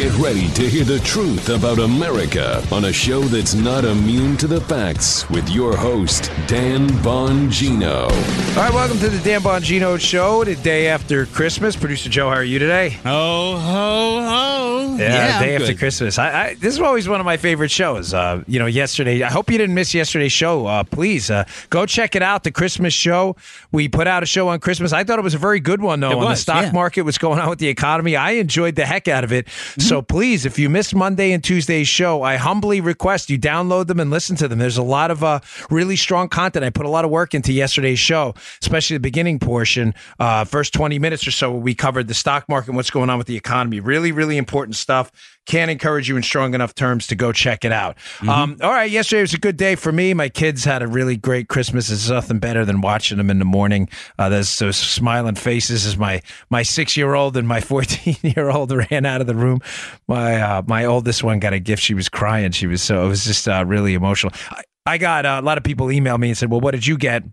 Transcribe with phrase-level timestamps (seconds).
[0.00, 4.46] Get ready to hear the truth about America on a show that's not immune to
[4.46, 8.04] the facts with your host, Dan Bongino.
[8.04, 11.76] All right, welcome to the Dan Bongino Show, the day after Christmas.
[11.76, 12.98] Producer Joe, how are you today?
[13.04, 14.96] Ho, ho, ho.
[14.96, 15.78] Yeah, day I'm after good.
[15.78, 16.18] Christmas.
[16.18, 18.14] I, I, this is always one of my favorite shows.
[18.14, 19.22] Uh, you know, yesterday.
[19.22, 20.66] I hope you didn't miss yesterday's show.
[20.66, 22.44] Uh, please uh, go check it out.
[22.44, 23.36] The Christmas show.
[23.70, 24.94] We put out a show on Christmas.
[24.94, 26.12] I thought it was a very good one, though.
[26.12, 26.72] It on the stock yeah.
[26.72, 28.16] market, what's going on with the economy.
[28.16, 29.46] I enjoyed the heck out of it.
[29.90, 33.98] So please, if you missed Monday and Tuesday's show, I humbly request you download them
[33.98, 34.60] and listen to them.
[34.60, 36.64] There's a lot of uh, really strong content.
[36.64, 40.74] I put a lot of work into yesterday's show, especially the beginning portion, uh, first
[40.74, 41.50] 20 minutes or so.
[41.50, 43.80] where We covered the stock market and what's going on with the economy.
[43.80, 45.10] Really, really important stuff.
[45.50, 47.96] Can't encourage you in strong enough terms to go check it out.
[48.28, 50.14] Um, all right, yesterday was a good day for me.
[50.14, 51.88] My kids had a really great Christmas.
[51.88, 53.88] There's nothing better than watching them in the morning.
[54.16, 58.48] Uh, there's those smiling faces as my my six year old and my 14 year
[58.48, 59.58] old ran out of the room.
[60.06, 61.82] My uh, my oldest one got a gift.
[61.82, 62.52] She was crying.
[62.52, 64.32] She was so it was just uh, really emotional.
[64.50, 66.86] I, I got uh, a lot of people email me and said, "Well, what did
[66.86, 67.24] you get?"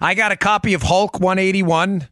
[0.00, 2.08] I got a copy of Hulk 181.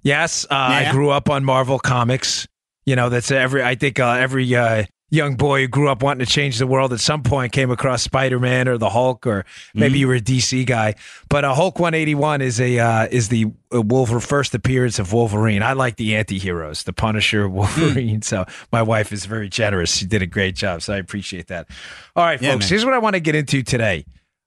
[0.00, 2.48] Yes, uh, I grew up on Marvel comics.
[2.84, 3.62] You know, that's every.
[3.62, 6.92] I think uh, every uh, young boy who grew up wanting to change the world
[6.92, 10.20] at some point came across Spider Man or the Hulk, or maybe you were a
[10.20, 10.94] DC guy.
[11.28, 15.62] But uh, Hulk 181 is a uh, is the uh, Wolver first appearance of Wolverine.
[15.62, 18.22] I like the anti-heroes, the Punisher, Wolverine.
[18.22, 19.94] So my wife is very generous.
[19.94, 21.68] She did a great job, so I appreciate that.
[22.16, 22.64] All right, Yeah, folks.
[22.64, 22.68] man.
[22.70, 24.04] Here's what I want to get into today.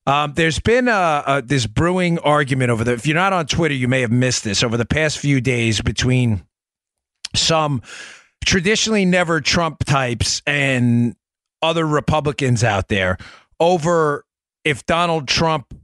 [0.08, 2.94] Um, there's been uh, uh, this brewing argument over the.
[2.94, 5.80] If you're not on Twitter, you may have missed this over the past few days
[5.82, 6.44] between
[7.34, 7.82] some
[8.46, 11.16] traditionally never Trump types and
[11.62, 13.18] other Republicans out there
[13.60, 14.26] over
[14.64, 15.76] if Donald Trump's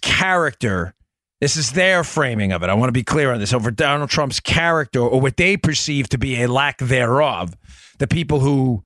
[0.00, 0.94] character.
[1.40, 2.68] This is their framing of it.
[2.68, 6.08] I want to be clear on this over Donald Trump's character or what they perceive
[6.08, 7.56] to be a lack thereof.
[7.98, 8.82] The people who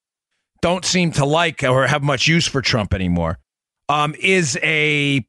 [0.61, 3.39] don't seem to like or have much use for Trump anymore
[3.89, 5.27] um, is a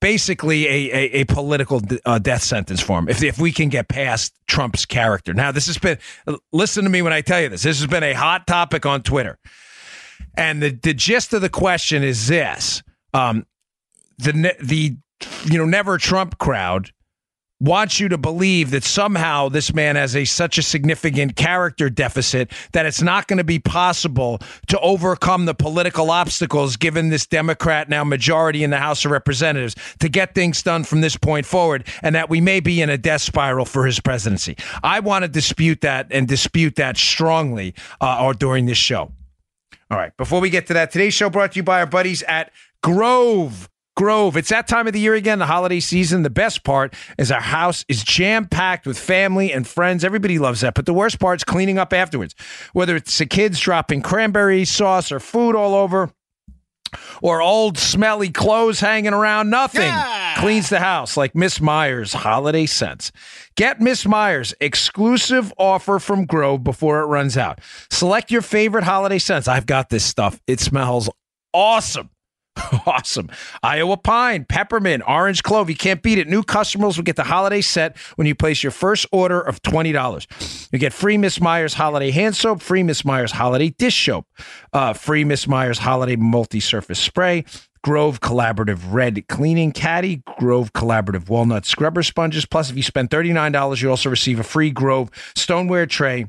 [0.00, 3.88] basically a, a, a political uh, death sentence for him if, if we can get
[3.88, 5.34] past Trump's character.
[5.34, 5.98] Now, this has been,
[6.52, 9.02] listen to me when I tell you this, this has been a hot topic on
[9.02, 9.38] Twitter.
[10.36, 12.82] And the, the gist of the question is this
[13.12, 13.46] um,
[14.18, 14.96] the, the,
[15.44, 16.92] you know, never Trump crowd
[17.62, 22.50] wants you to believe that somehow this man has a such a significant character deficit
[22.72, 27.88] that it's not going to be possible to overcome the political obstacles given this Democrat
[27.88, 31.86] now majority in the House of Representatives to get things done from this point forward
[32.02, 34.56] and that we may be in a death spiral for his presidency.
[34.82, 39.12] I want to dispute that and dispute that strongly uh, or during this show.
[39.88, 40.16] All right.
[40.16, 42.50] Before we get to that, today's show brought to you by our buddies at
[42.82, 43.68] Grove.
[43.96, 44.36] Grove.
[44.36, 46.22] It's that time of the year again, the holiday season.
[46.22, 50.04] The best part is our house is jam packed with family and friends.
[50.04, 50.74] Everybody loves that.
[50.74, 52.34] But the worst part is cleaning up afterwards.
[52.72, 56.10] Whether it's the kids dropping cranberry sauce or food all over,
[57.22, 59.92] or old smelly clothes hanging around, nothing
[60.36, 63.12] cleans the house like Miss Meyer's holiday scents.
[63.56, 67.60] Get Miss Meyer's exclusive offer from Grove before it runs out.
[67.90, 69.48] Select your favorite holiday scents.
[69.48, 70.40] I've got this stuff.
[70.46, 71.08] It smells
[71.54, 72.10] awesome.
[72.86, 73.28] Awesome.
[73.62, 75.68] Iowa pine, peppermint, orange clove.
[75.70, 76.28] You can't beat it.
[76.28, 80.68] New customers will get the holiday set when you place your first order of $20.
[80.72, 84.26] You get free Miss Meyer's holiday hand soap, free Miss Meyer's holiday dish soap,
[84.72, 87.44] uh, free Miss Meyer's holiday multi surface spray.
[87.84, 92.46] Grove Collaborative Red Cleaning Caddy, Grove Collaborative Walnut Scrubber Sponges.
[92.46, 96.26] Plus, if you spend $39, you also receive a free Grove stoneware tray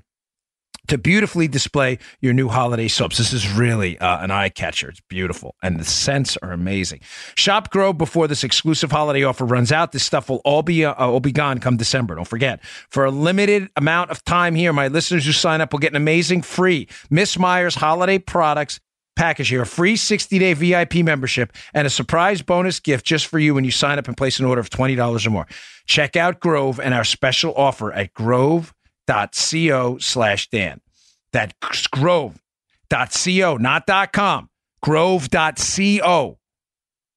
[0.87, 3.17] to beautifully display your new holiday soaps.
[3.17, 4.89] This is really uh, an eye catcher.
[4.89, 7.01] It's beautiful, and the scents are amazing.
[7.35, 9.91] Shop Grove before this exclusive holiday offer runs out.
[9.91, 12.15] This stuff will all be uh, will be gone come December.
[12.15, 12.63] Don't forget.
[12.89, 15.97] For a limited amount of time here, my listeners who sign up will get an
[15.97, 18.79] amazing free Miss Meyer's holiday products
[19.15, 23.39] package here, a free 60 day VIP membership, and a surprise bonus gift just for
[23.39, 25.47] you when you sign up and place an order of $20 or more.
[25.85, 28.13] Check out Grove and our special offer at
[29.07, 30.81] grove.co slash Dan.
[31.31, 34.49] That's grove.co, not dot .com.
[34.81, 36.37] Grove.co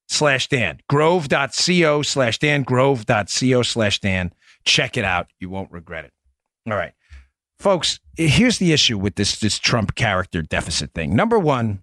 [0.07, 0.79] slash Dan.
[0.89, 2.63] Grove.co slash Dan.
[2.63, 4.33] Grove.co slash Dan.
[4.65, 5.27] Check it out.
[5.39, 6.13] You won't regret it.
[6.69, 6.93] All right.
[7.59, 11.15] Folks, here's the issue with this, this Trump character deficit thing.
[11.15, 11.81] Number one,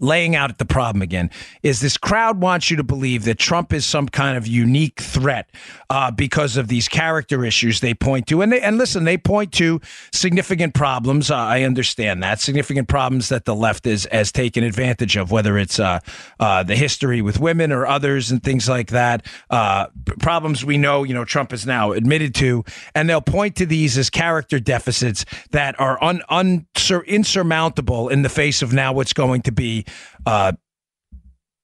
[0.00, 1.30] laying out the problem again
[1.62, 5.50] is this crowd wants you to believe that Trump is some kind of unique threat
[5.90, 8.42] uh, because of these character issues they point to.
[8.42, 9.80] And they, and listen, they point to
[10.12, 11.30] significant problems.
[11.30, 15.58] Uh, I understand that significant problems that the left is has taken advantage of, whether
[15.58, 16.00] it's uh,
[16.38, 19.26] uh the history with women or others and things like that.
[19.50, 19.86] Uh,
[20.20, 23.98] problems we know, you know, Trump has now admitted to, and they'll point to these
[23.98, 26.66] as character deficits that are un, un,
[27.06, 29.84] insurmountable in the face of now what's going to be
[30.26, 30.52] uh,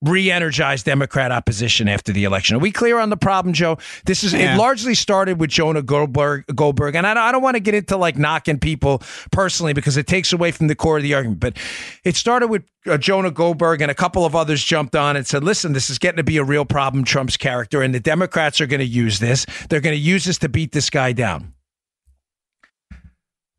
[0.01, 2.55] re-energize Democrat opposition after the election.
[2.55, 3.77] Are we clear on the problem, Joe?
[4.05, 4.55] This is yeah.
[4.55, 4.57] it.
[4.57, 8.17] Largely started with Jonah Goldberg, Goldberg, and I, I don't want to get into like
[8.17, 9.01] knocking people
[9.31, 11.39] personally because it takes away from the core of the argument.
[11.39, 11.57] But
[12.03, 15.43] it started with uh, Jonah Goldberg, and a couple of others jumped on and said,
[15.43, 17.03] "Listen, this is getting to be a real problem.
[17.03, 19.45] Trump's character, and the Democrats are going to use this.
[19.69, 21.53] They're going to use this to beat this guy down."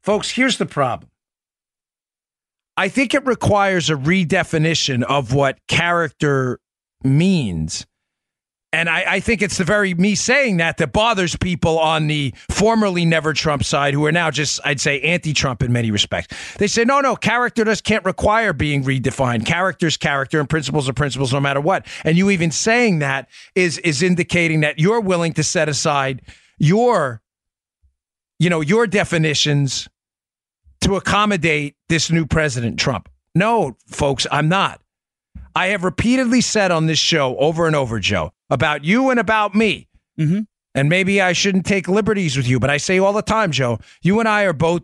[0.02, 1.10] Folks, here's the problem.
[2.76, 6.60] I think it requires a redefinition of what character
[7.02, 7.86] means.
[8.72, 12.34] And I, I, think it's the very me saying that that bothers people on the
[12.50, 16.56] formerly never Trump side who are now just, I'd say, anti Trump in many respects.
[16.58, 19.46] They say, no, no, character just can't require being redefined.
[19.46, 21.86] Character's character and principles are principles no matter what.
[22.04, 26.20] And you even saying that is is indicating that you're willing to set aside
[26.58, 27.22] your,
[28.38, 29.88] you know, your definitions
[30.86, 33.08] to accommodate this new president, Trump.
[33.34, 34.80] No, folks, I'm not.
[35.54, 39.54] I have repeatedly said on this show over and over, Joe, about you and about
[39.54, 39.88] me.
[40.18, 40.40] Mm-hmm.
[40.76, 43.80] And maybe I shouldn't take liberties with you, but I say all the time, Joe,
[44.02, 44.82] you and I are both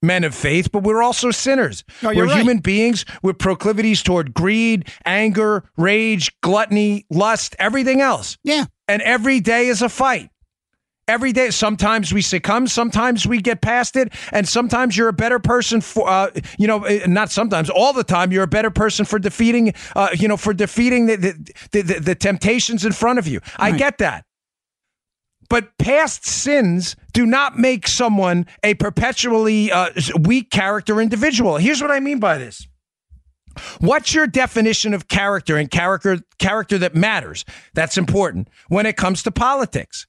[0.00, 1.84] men of faith, but we're also sinners.
[2.02, 2.36] We're right.
[2.36, 8.38] human beings with proclivities toward greed, anger, rage, gluttony, lust, everything else.
[8.44, 8.64] Yeah.
[8.88, 10.30] And every day is a fight
[11.08, 11.50] every day.
[11.50, 16.08] Sometimes we succumb, sometimes we get past it, and sometimes you're a better person for,
[16.08, 19.74] uh, you know, eh, not sometimes, all the time, you're a better person for defeating,
[19.96, 23.40] uh, you know, for defeating the, the, the, the temptations in front of you.
[23.58, 23.74] Right.
[23.74, 24.24] I get that.
[25.48, 31.58] But past sins do not make someone a perpetually uh, weak character individual.
[31.58, 32.66] Here's what I mean by this.
[33.78, 37.44] What's your definition of character and character character that matters?
[37.74, 40.06] That's important when it comes to politics.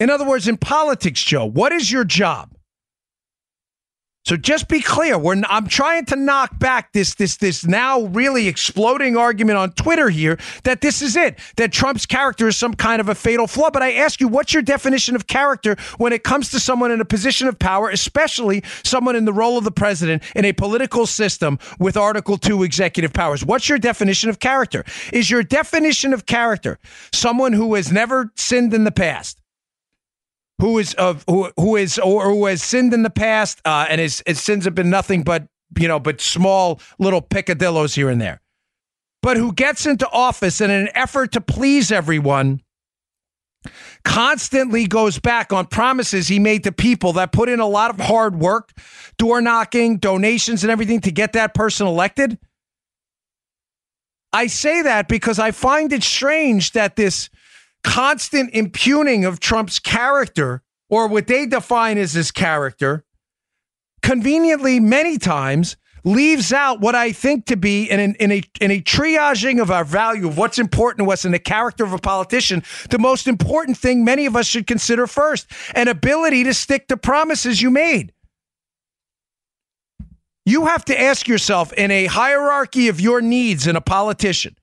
[0.00, 2.52] In other words, in politics, Joe, what is your job?
[4.24, 5.18] So just be clear.
[5.18, 10.10] We're, I'm trying to knock back this this this now really exploding argument on Twitter
[10.10, 13.70] here that this is it that Trump's character is some kind of a fatal flaw.
[13.70, 17.00] But I ask you, what's your definition of character when it comes to someone in
[17.00, 21.04] a position of power, especially someone in the role of the president in a political
[21.04, 23.44] system with Article Two executive powers?
[23.44, 24.84] What's your definition of character?
[25.12, 26.78] Is your definition of character
[27.12, 29.41] someone who has never sinned in the past?
[30.62, 34.00] Who is of who who is or who has sinned in the past, uh, and
[34.00, 38.20] his, his sins have been nothing but you know, but small little picadillos here and
[38.20, 38.40] there.
[39.22, 42.60] But who gets into office in an effort to please everyone,
[44.04, 47.98] constantly goes back on promises he made to people that put in a lot of
[47.98, 48.70] hard work,
[49.18, 52.38] door knocking, donations, and everything to get that person elected.
[54.32, 57.30] I say that because I find it strange that this
[57.84, 63.04] constant impugning of Trump's character, or what they define as his character,
[64.02, 68.80] conveniently many times leaves out what I think to be in, in a in a
[68.80, 72.62] triaging of our value of what's important to us in the character of a politician,
[72.90, 76.96] the most important thing many of us should consider first, an ability to stick to
[76.96, 78.12] promises you made.
[80.44, 84.56] You have to ask yourself in a hierarchy of your needs in a politician,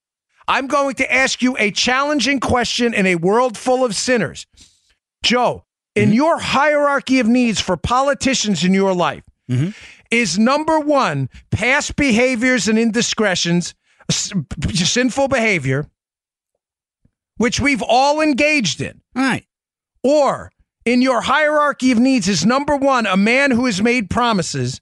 [0.50, 4.48] I'm going to ask you a challenging question in a world full of sinners.
[5.24, 5.64] Joe,
[5.96, 6.14] in mm-hmm.
[6.14, 9.70] your hierarchy of needs for politicians in your life, mm-hmm.
[10.10, 13.76] is number one past behaviors and indiscretions,
[14.10, 15.88] sinful behavior,
[17.38, 19.02] which we've all engaged in?
[19.16, 19.46] All right.
[20.04, 20.52] Or
[20.84, 24.82] in your hierarchy of needs is number one a man who has made promises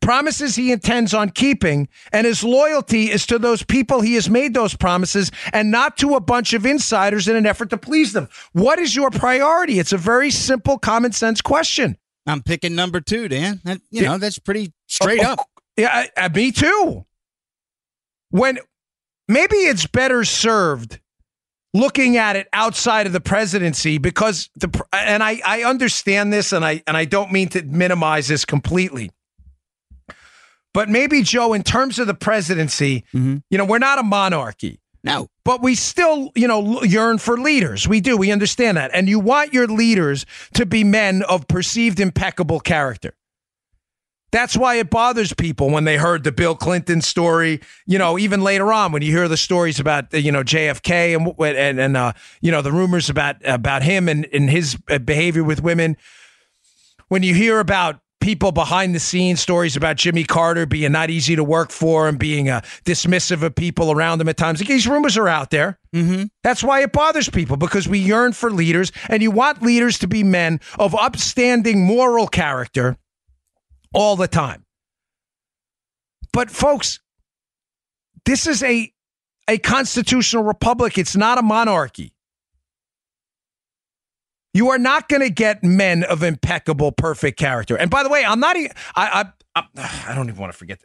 [0.00, 4.54] promises he intends on keeping, and his loyalty is to those people he has made
[4.54, 8.28] those promises and not to a bunch of insiders in an effort to please them.
[8.52, 9.78] What is your priority?
[9.78, 11.96] It's a very simple, common sense question.
[12.26, 13.60] I'm picking number two, Dan.
[13.64, 15.38] That, you know, that's pretty straight oh, up.
[15.76, 17.06] Yeah, uh, me too.
[18.30, 18.58] When
[19.26, 21.00] maybe it's better served
[21.74, 26.64] looking at it outside of the presidency because the and I, I understand this and
[26.64, 29.10] I and I don't mean to minimize this completely.
[30.78, 33.38] But maybe, Joe, in terms of the presidency, mm-hmm.
[33.50, 34.78] you know, we're not a monarchy.
[35.02, 35.26] No.
[35.44, 37.88] But we still, you know, yearn for leaders.
[37.88, 38.16] We do.
[38.16, 38.92] We understand that.
[38.94, 43.16] And you want your leaders to be men of perceived impeccable character.
[44.30, 47.60] That's why it bothers people when they heard the Bill Clinton story.
[47.84, 51.56] You know, even later on when you hear the stories about you know JFK and
[51.58, 55.60] and and uh, you know the rumors about about him and and his behavior with
[55.60, 55.96] women.
[57.08, 61.36] When you hear about people behind the scenes stories about Jimmy Carter being not easy
[61.36, 64.60] to work for and being uh, dismissive of people around him at times.
[64.60, 65.78] These rumors are out there.
[65.94, 66.24] Mm-hmm.
[66.42, 70.08] That's why it bothers people because we yearn for leaders and you want leaders to
[70.08, 72.96] be men of upstanding moral character
[73.94, 74.64] all the time.
[76.32, 77.00] But folks,
[78.24, 78.92] this is a
[79.48, 80.98] a constitutional republic.
[80.98, 82.12] It's not a monarchy.
[84.54, 87.76] You are not going to get men of impeccable, perfect character.
[87.76, 88.56] And by the way, I'm not.
[88.56, 89.24] I I
[89.54, 89.64] I,
[90.08, 90.80] I don't even want to forget.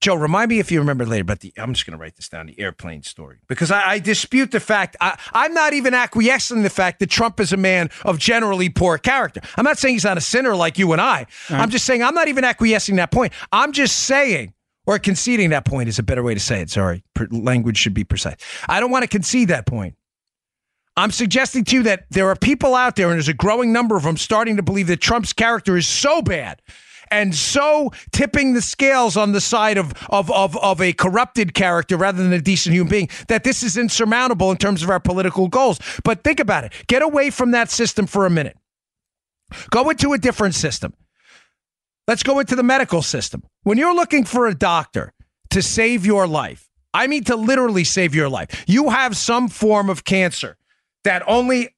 [0.00, 1.24] Joe, remind me if you remember later.
[1.24, 3.98] But the I'm just going to write this down: the airplane story, because I, I
[3.98, 4.96] dispute the fact.
[5.00, 8.98] I, I'm not even acquiescing the fact that Trump is a man of generally poor
[8.98, 9.40] character.
[9.56, 11.26] I'm not saying he's not a sinner like you and I.
[11.50, 11.60] Right.
[11.60, 13.32] I'm just saying I'm not even acquiescing that point.
[13.52, 14.52] I'm just saying
[14.86, 16.70] or conceding that point is a better way to say it.
[16.70, 18.36] Sorry, language should be precise.
[18.68, 19.96] I don't want to concede that point.
[20.96, 23.96] I'm suggesting to you that there are people out there, and there's a growing number
[23.96, 26.62] of them, starting to believe that Trump's character is so bad
[27.10, 31.96] and so tipping the scales on the side of, of, of, of a corrupted character
[31.96, 35.48] rather than a decent human being that this is insurmountable in terms of our political
[35.48, 35.78] goals.
[36.02, 36.72] But think about it.
[36.88, 38.56] Get away from that system for a minute.
[39.70, 40.94] Go into a different system.
[42.08, 43.44] Let's go into the medical system.
[43.62, 45.12] When you're looking for a doctor
[45.50, 49.90] to save your life, I mean to literally save your life, you have some form
[49.90, 50.56] of cancer
[51.06, 51.74] that only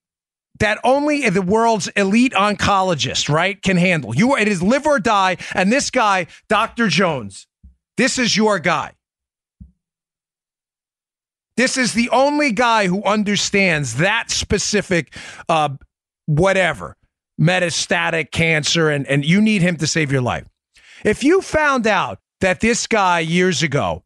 [0.58, 4.14] that only the world's elite oncologist, right, can handle.
[4.14, 6.88] You it is live or die, and this guy, Dr.
[6.88, 7.46] Jones,
[7.96, 8.94] this is your guy.
[11.56, 15.14] This is the only guy who understands that specific
[15.48, 15.70] uh,
[16.26, 16.96] whatever
[17.40, 20.46] metastatic cancer, and, and you need him to save your life.
[21.04, 24.02] If you found out that this guy years ago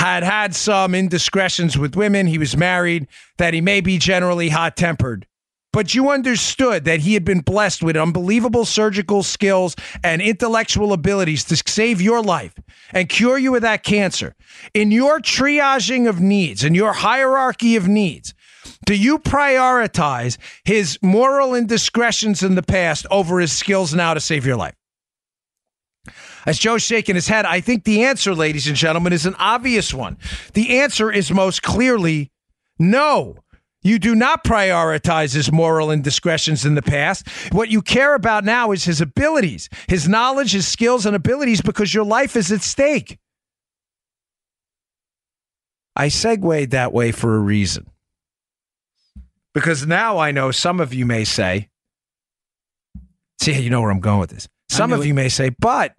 [0.00, 4.74] had had some indiscretions with women, he was married, that he may be generally hot
[4.74, 5.26] tempered.
[5.74, 11.44] But you understood that he had been blessed with unbelievable surgical skills and intellectual abilities
[11.44, 12.54] to save your life
[12.94, 14.34] and cure you of that cancer.
[14.72, 18.32] In your triaging of needs, in your hierarchy of needs,
[18.86, 24.46] do you prioritize his moral indiscretions in the past over his skills now to save
[24.46, 24.79] your life?
[26.46, 29.92] As Joe's shaking his head, I think the answer, ladies and gentlemen, is an obvious
[29.92, 30.18] one.
[30.54, 32.30] The answer is most clearly
[32.78, 33.36] no.
[33.82, 37.26] You do not prioritize his moral indiscretions in the past.
[37.52, 41.94] What you care about now is his abilities, his knowledge, his skills, and abilities because
[41.94, 43.18] your life is at stake.
[45.96, 47.86] I segued that way for a reason.
[49.52, 51.68] Because now I know some of you may say,
[53.40, 54.48] see, you know where I'm going with this.
[54.68, 55.94] Some of you may say, but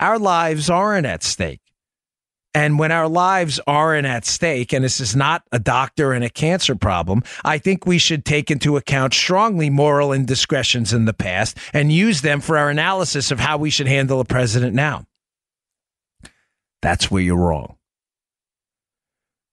[0.00, 1.60] our lives aren't at stake.
[2.54, 6.30] And when our lives aren't at stake, and this is not a doctor and a
[6.30, 11.58] cancer problem, I think we should take into account strongly moral indiscretions in the past
[11.72, 15.04] and use them for our analysis of how we should handle a president now.
[16.80, 17.76] That's where you're wrong.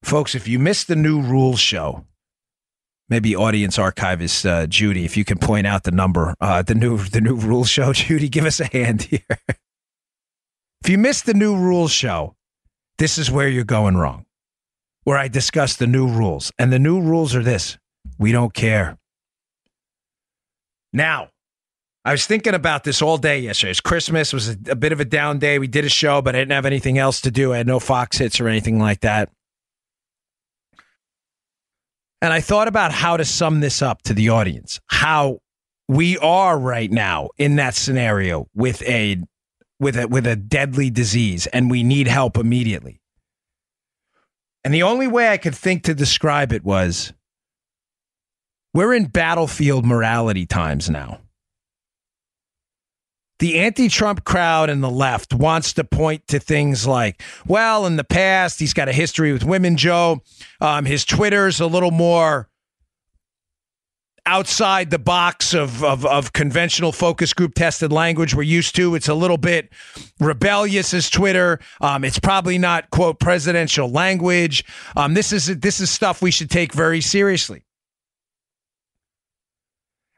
[0.02, 2.04] Folks, if you missed the new rules show,
[3.08, 6.98] maybe audience archivist uh, Judy, if you can point out the number, uh, the new
[6.98, 9.20] the new rules show, Judy, give us a hand here.
[10.82, 12.36] If you missed the new rules show,
[12.98, 14.24] this is where you're going wrong,
[15.04, 16.52] where I discuss the new rules.
[16.58, 17.78] And the new rules are this
[18.18, 18.96] we don't care.
[20.92, 21.28] Now,
[22.04, 23.72] I was thinking about this all day yesterday.
[23.72, 24.32] It's Christmas.
[24.32, 25.58] It was a, a, bit of a down day.
[25.58, 27.52] We did a show, but I didn't have anything else to do.
[27.52, 29.28] I had no Fox hits or anything like that.
[32.22, 34.80] And I thought about how to sum this up to the audience.
[34.86, 35.40] How
[35.88, 39.22] we are right now in that scenario with a
[39.78, 43.00] with a with a deadly disease and we need help immediately.
[44.64, 47.12] And the only way I could think to describe it was
[48.74, 51.20] we're in battlefield morality times now.
[53.38, 57.96] The anti Trump crowd and the left wants to point to things like, well, in
[57.96, 60.22] the past, he's got a history with women, Joe.
[60.60, 62.48] Um, his Twitter's a little more
[64.26, 68.94] outside the box of, of, of, conventional focus group tested language we're used to.
[68.94, 69.72] It's a little bit
[70.20, 71.60] rebellious as Twitter.
[71.80, 74.64] Um, it's probably not quote presidential language.
[74.96, 77.62] Um, this is this is stuff we should take very seriously.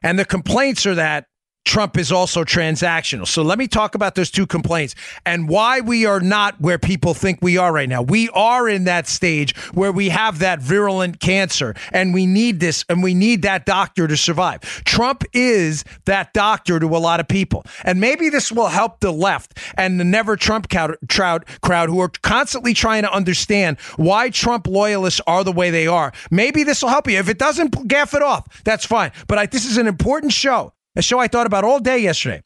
[0.01, 1.28] And the complaints are that
[1.69, 3.27] Trump is also transactional.
[3.27, 7.13] So let me talk about those two complaints and why we are not where people
[7.13, 8.01] think we are right now.
[8.01, 12.85] We are in that stage where we have that virulent cancer and we need this
[12.89, 14.61] and we need that doctor to survive.
[14.83, 17.63] Trump is that doctor to a lot of people.
[17.83, 22.09] And maybe this will help the left and the never Trump crowd, crowd who are
[22.23, 26.13] constantly trying to understand why Trump loyalists are the way they are.
[26.31, 27.19] Maybe this will help you.
[27.19, 29.11] If it doesn't gaff it off, that's fine.
[29.27, 32.43] But I, this is an important show a show I thought about all day yesterday.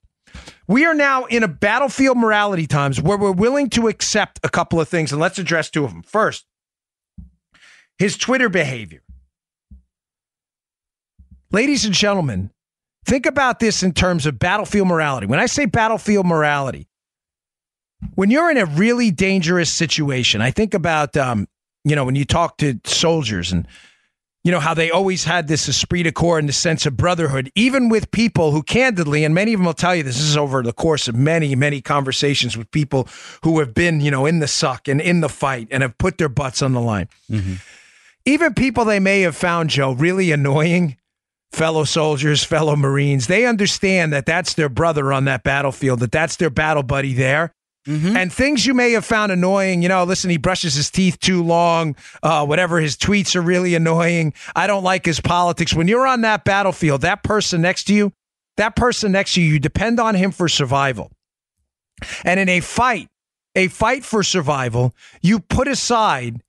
[0.67, 4.79] We are now in a battlefield morality times where we're willing to accept a couple
[4.79, 6.03] of things, and let's address two of them.
[6.03, 6.45] First,
[7.97, 9.01] his Twitter behavior.
[11.51, 12.49] Ladies and gentlemen,
[13.05, 15.27] think about this in terms of battlefield morality.
[15.27, 16.87] When I say battlefield morality,
[18.15, 21.47] when you're in a really dangerous situation, I think about, um,
[21.83, 23.67] you know, when you talk to soldiers and
[24.43, 27.49] you know, how they always had this esprit de corps and this sense of brotherhood,
[27.55, 30.37] even with people who candidly, and many of them will tell you this, this is
[30.37, 33.07] over the course of many, many conversations with people
[33.43, 36.17] who have been, you know, in the suck and in the fight and have put
[36.17, 37.07] their butts on the line.
[37.31, 37.55] Mm-hmm.
[38.25, 40.97] Even people they may have found, Joe, really annoying,
[41.53, 46.35] fellow soldiers, fellow Marines, they understand that that's their brother on that battlefield, that that's
[46.35, 47.53] their battle buddy there.
[47.87, 48.15] Mm-hmm.
[48.15, 51.43] And things you may have found annoying, you know, listen, he brushes his teeth too
[51.43, 54.33] long, uh, whatever, his tweets are really annoying.
[54.55, 55.73] I don't like his politics.
[55.73, 58.13] When you're on that battlefield, that person next to you,
[58.55, 61.11] that person next to you, you depend on him for survival.
[62.23, 63.09] And in a fight,
[63.55, 66.41] a fight for survival, you put aside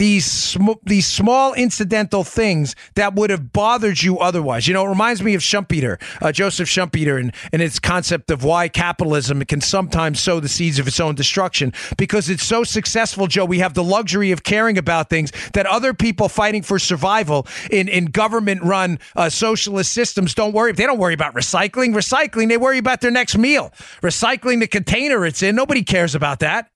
[0.00, 4.66] these sm- these small incidental things that would have bothered you otherwise.
[4.66, 8.42] You know, it reminds me of Schumpeter, uh, Joseph Schumpeter, and, and its concept of
[8.42, 13.26] why capitalism can sometimes sow the seeds of its own destruction because it's so successful,
[13.26, 13.44] Joe.
[13.44, 17.86] We have the luxury of caring about things that other people fighting for survival in,
[17.86, 20.72] in government run uh, socialist systems don't worry.
[20.72, 21.92] They don't worry about recycling.
[21.94, 23.70] Recycling, they worry about their next meal.
[24.00, 26.70] Recycling the container it's in, nobody cares about that.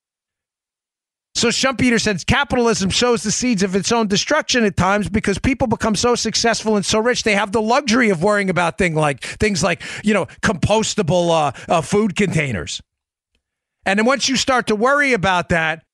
[1.34, 5.66] So Schumpeter says capitalism sows the seeds of its own destruction at times because people
[5.66, 9.24] become so successful and so rich they have the luxury of worrying about things like
[9.24, 12.80] things like you know compostable uh, uh, food containers.
[13.84, 15.84] And then once you start to worry about that,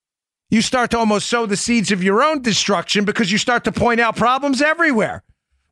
[0.50, 3.72] you start to almost sow the seeds of your own destruction because you start to
[3.72, 5.22] point out problems everywhere.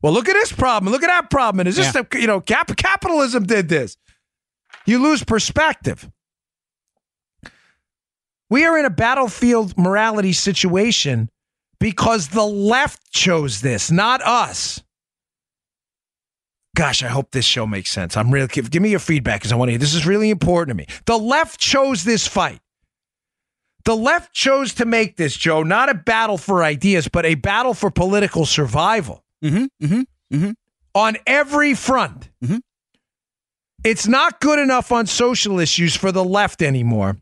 [0.00, 0.92] Well, look at this problem.
[0.92, 1.60] Look at that problem.
[1.60, 2.02] And is this yeah.
[2.10, 3.98] the, you know cap- capitalism did this?
[4.86, 6.08] You lose perspective.
[8.50, 11.28] We are in a battlefield morality situation
[11.80, 14.82] because the left chose this, not us.
[16.76, 18.16] Gosh, I hope this show makes sense.
[18.16, 19.78] I'm really give me your feedback because I want to hear.
[19.78, 20.86] This is really important to me.
[21.06, 22.60] The left chose this fight.
[23.84, 27.74] The left chose to make this, Joe, not a battle for ideas, but a battle
[27.74, 29.24] for political survival.
[29.42, 30.50] Mm-hmm, mm-hmm, mm-hmm.
[30.94, 32.28] On every front.
[32.44, 32.58] Mm-hmm.
[33.84, 37.16] It's not good enough on social issues for the left anymore.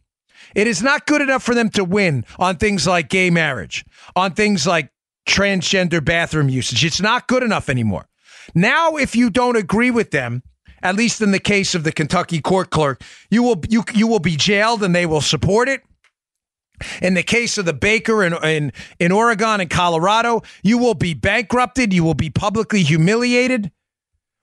[0.56, 3.84] It is not good enough for them to win on things like gay marriage,
[4.16, 4.90] on things like
[5.28, 6.82] transgender bathroom usage.
[6.82, 8.08] It's not good enough anymore.
[8.54, 10.42] Now, if you don't agree with them,
[10.82, 14.18] at least in the case of the Kentucky court clerk, you will you you will
[14.18, 15.82] be jailed and they will support it.
[17.02, 21.12] In the case of the baker in, in, in Oregon and Colorado, you will be
[21.12, 21.92] bankrupted.
[21.92, 23.72] You will be publicly humiliated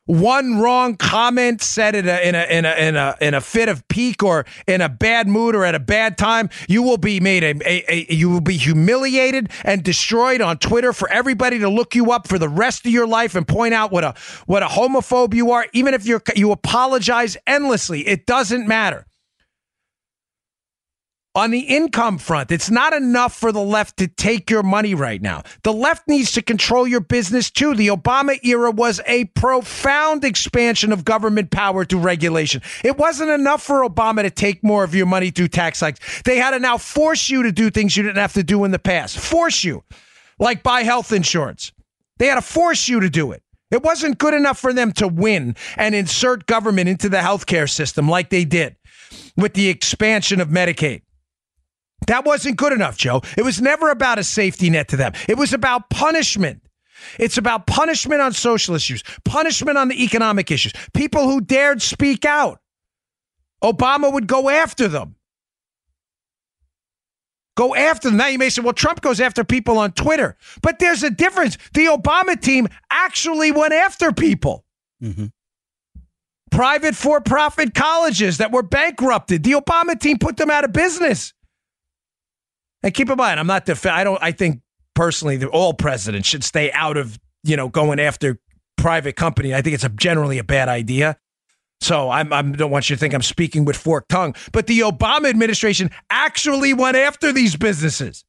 [0.06, 3.70] one wrong comment said in a, in a in a in a in a fit
[3.70, 7.20] of pique or in a bad mood or at a bad time, you will be
[7.20, 11.70] made a, a, a, you will be humiliated and destroyed on Twitter for everybody to
[11.70, 14.14] look you up for the rest of your life and point out what a
[14.46, 15.68] what a homophobe you are.
[15.72, 19.06] Even if you you apologize endlessly, it doesn't matter
[21.36, 22.52] on the income front.
[22.52, 25.44] It's not enough for the left to take your money right now.
[25.64, 27.74] The left needs to control your business too.
[27.74, 32.62] The Obama era was a profound expansion of government power through regulation.
[32.84, 36.22] It wasn't enough for Obama to take more of your money through tax hikes.
[36.24, 38.72] They had to now force you to do things you didn't have to do in
[38.72, 39.18] the past.
[39.18, 39.84] Force you,
[40.40, 41.72] like buy health insurance.
[42.18, 43.42] They had to force you to do it.
[43.72, 48.08] It wasn't good enough for them to win and insert government into the healthcare system
[48.08, 48.76] like they did
[49.36, 51.02] with the expansion of Medicaid.
[52.08, 53.22] That wasn't good enough, Joe.
[53.38, 55.14] It was never about a safety net to them.
[55.28, 56.62] It was about punishment.
[57.20, 60.74] It's about punishment on social issues, punishment on the economic issues.
[60.94, 62.60] People who dared speak out.
[63.64, 65.16] Obama would go after them.
[67.56, 68.18] Go after them.
[68.18, 70.38] Now you may say, well, Trump goes after people on Twitter.
[70.62, 71.58] But there's a difference.
[71.74, 74.66] The Obama team actually went after people.
[75.02, 75.28] Mm-hmm.
[76.52, 79.44] Private for profit colleges that were bankrupted.
[79.44, 81.34] The Obama team put them out of business.
[82.84, 84.22] And keep in mind, I'm not def- I don't.
[84.22, 84.62] I think
[84.94, 88.40] personally that all presidents should stay out of you know going after
[88.78, 89.56] private company.
[89.56, 91.18] I think it's a generally a bad idea.
[91.82, 94.36] So I'm, I don't want you to think I'm speaking with forked tongue.
[94.54, 98.24] But the Obama administration actually went after these businesses.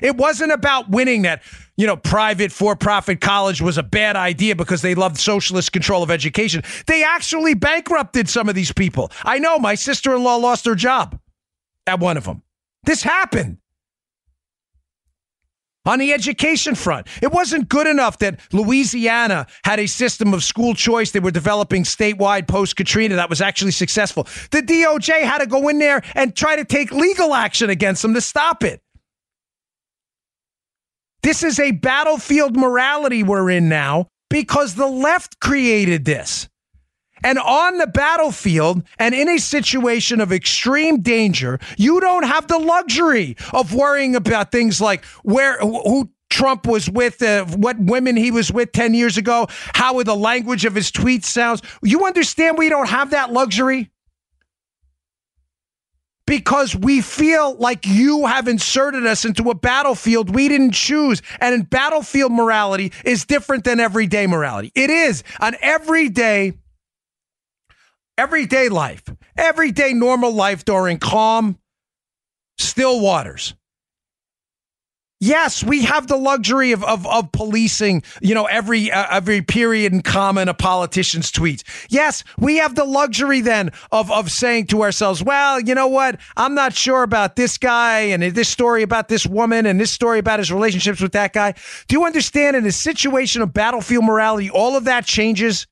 [0.00, 1.42] It wasn't about winning that,
[1.76, 6.02] you know, private for profit college was a bad idea because they loved socialist control
[6.02, 6.62] of education.
[6.86, 9.10] They actually bankrupted some of these people.
[9.22, 11.18] I know my sister in law lost her job
[11.86, 12.42] at one of them.
[12.84, 13.58] This happened.
[15.88, 20.74] On the education front, it wasn't good enough that Louisiana had a system of school
[20.74, 24.24] choice they were developing statewide post Katrina that was actually successful.
[24.50, 28.12] The DOJ had to go in there and try to take legal action against them
[28.12, 28.82] to stop it.
[31.22, 36.50] This is a battlefield morality we're in now because the left created this.
[37.22, 42.58] And on the battlefield and in a situation of extreme danger, you don't have the
[42.58, 48.30] luxury of worrying about things like where who Trump was with, uh, what women he
[48.30, 51.62] was with 10 years ago, how the language of his tweets sounds.
[51.82, 53.90] You understand we don't have that luxury?
[56.26, 61.22] Because we feel like you have inserted us into a battlefield we didn't choose.
[61.40, 64.70] And battlefield morality is different than everyday morality.
[64.74, 66.52] It is an everyday
[68.18, 69.04] everyday life,
[69.36, 71.58] everyday normal life during calm,
[72.58, 73.54] still waters.
[75.20, 79.92] Yes, we have the luxury of, of, of policing, you know, every uh, every period
[79.92, 79.98] in
[80.48, 81.64] a politician's tweets.
[81.90, 86.20] Yes, we have the luxury then of of saying to ourselves, well, you know what?
[86.36, 90.20] I'm not sure about this guy and this story about this woman and this story
[90.20, 91.54] about his relationships with that guy.
[91.88, 95.66] Do you understand in a situation of battlefield morality, all of that changes?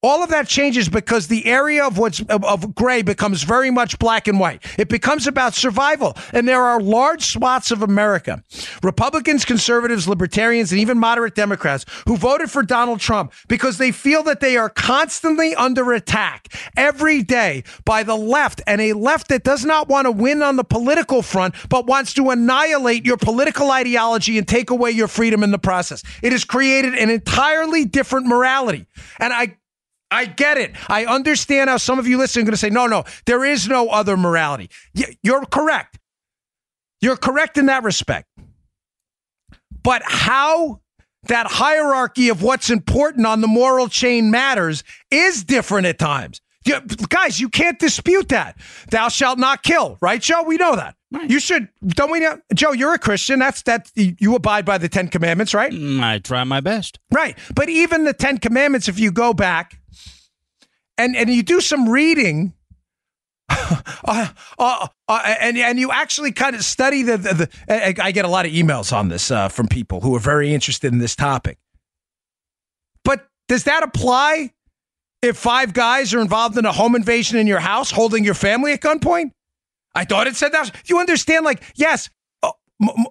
[0.00, 4.28] All of that changes because the area of what's of, gray becomes very much black
[4.28, 4.64] and white.
[4.78, 6.16] It becomes about survival.
[6.32, 8.44] And there are large swaths of America,
[8.84, 14.22] Republicans, conservatives, libertarians, and even moderate Democrats who voted for Donald Trump because they feel
[14.22, 19.42] that they are constantly under attack every day by the left and a left that
[19.42, 23.72] does not want to win on the political front, but wants to annihilate your political
[23.72, 26.04] ideology and take away your freedom in the process.
[26.22, 28.86] It has created an entirely different morality.
[29.18, 29.56] And I
[30.10, 30.74] I get it.
[30.88, 33.68] I understand how some of you listening are going to say, no, no, there is
[33.68, 34.70] no other morality.
[35.22, 35.98] You're correct.
[37.00, 38.28] You're correct in that respect.
[39.82, 40.80] But how
[41.24, 46.40] that hierarchy of what's important on the moral chain matters is different at times.
[46.64, 48.58] You, guys, you can't dispute that.
[48.90, 50.42] Thou shalt not kill, right, Joe?
[50.42, 50.96] We know that.
[51.10, 51.30] Right.
[51.30, 52.38] You should, don't we know?
[52.54, 53.38] Joe, you're a Christian.
[53.38, 53.90] That's that.
[53.94, 55.72] You abide by the Ten Commandments, right?
[55.72, 56.98] Mm, I try my best.
[57.10, 57.38] Right.
[57.54, 59.78] But even the Ten Commandments, if you go back
[60.98, 62.52] and and you do some reading
[63.48, 68.24] uh, uh, uh, and and you actually kind of study the, the, the I get
[68.24, 71.16] a lot of emails on this uh, from people who are very interested in this
[71.16, 71.58] topic.
[73.04, 74.52] But does that apply
[75.22, 78.72] if five guys are involved in a home invasion in your house, holding your family
[78.72, 79.30] at gunpoint?
[79.94, 80.70] I thought it said that.
[80.84, 81.44] You understand?
[81.44, 82.10] Like, yes,
[82.42, 83.06] uh, m- m-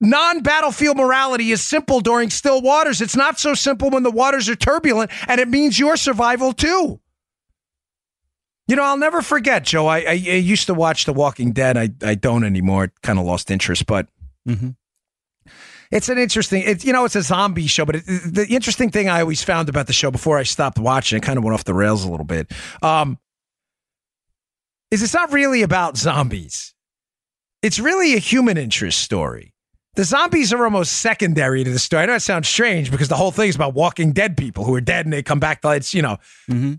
[0.00, 3.00] non-battlefield morality is simple during still waters.
[3.00, 7.00] It's not so simple when the waters are turbulent, and it means your survival too.
[8.68, 9.86] You know, I'll never forget, Joe.
[9.86, 11.78] I, I, I used to watch The Walking Dead.
[11.78, 12.92] I, I don't anymore.
[13.02, 14.08] Kind of lost interest, but
[14.46, 14.70] mm-hmm.
[15.90, 16.62] it's an interesting.
[16.66, 19.70] It's you know, it's a zombie show, but it, the interesting thing I always found
[19.70, 22.10] about the show before I stopped watching, it kind of went off the rails a
[22.10, 22.52] little bit.
[22.82, 23.18] Um,
[24.90, 26.74] is it's not really about zombies.
[27.62, 29.54] It's really a human interest story.
[29.94, 32.02] The zombies are almost secondary to the story.
[32.02, 34.74] I know it sounds strange because the whole thing is about Walking Dead people who
[34.74, 36.18] are dead and they come back to it's you know.
[36.50, 36.74] Mm-hmm.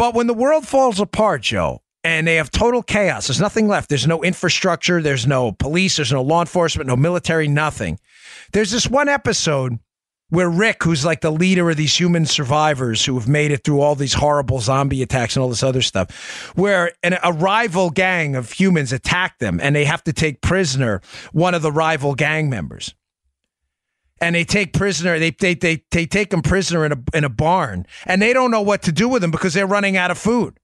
[0.00, 3.90] But when the world falls apart, Joe, and they have total chaos, there's nothing left.
[3.90, 7.98] There's no infrastructure, there's no police, there's no law enforcement, no military, nothing.
[8.54, 9.78] There's this one episode
[10.30, 13.82] where Rick, who's like the leader of these human survivors who have made it through
[13.82, 18.36] all these horrible zombie attacks and all this other stuff, where an, a rival gang
[18.36, 22.48] of humans attack them and they have to take prisoner one of the rival gang
[22.48, 22.94] members
[24.20, 27.28] and they take prisoner they, they they they take him prisoner in a in a
[27.28, 30.18] barn and they don't know what to do with him because they're running out of
[30.18, 30.58] food.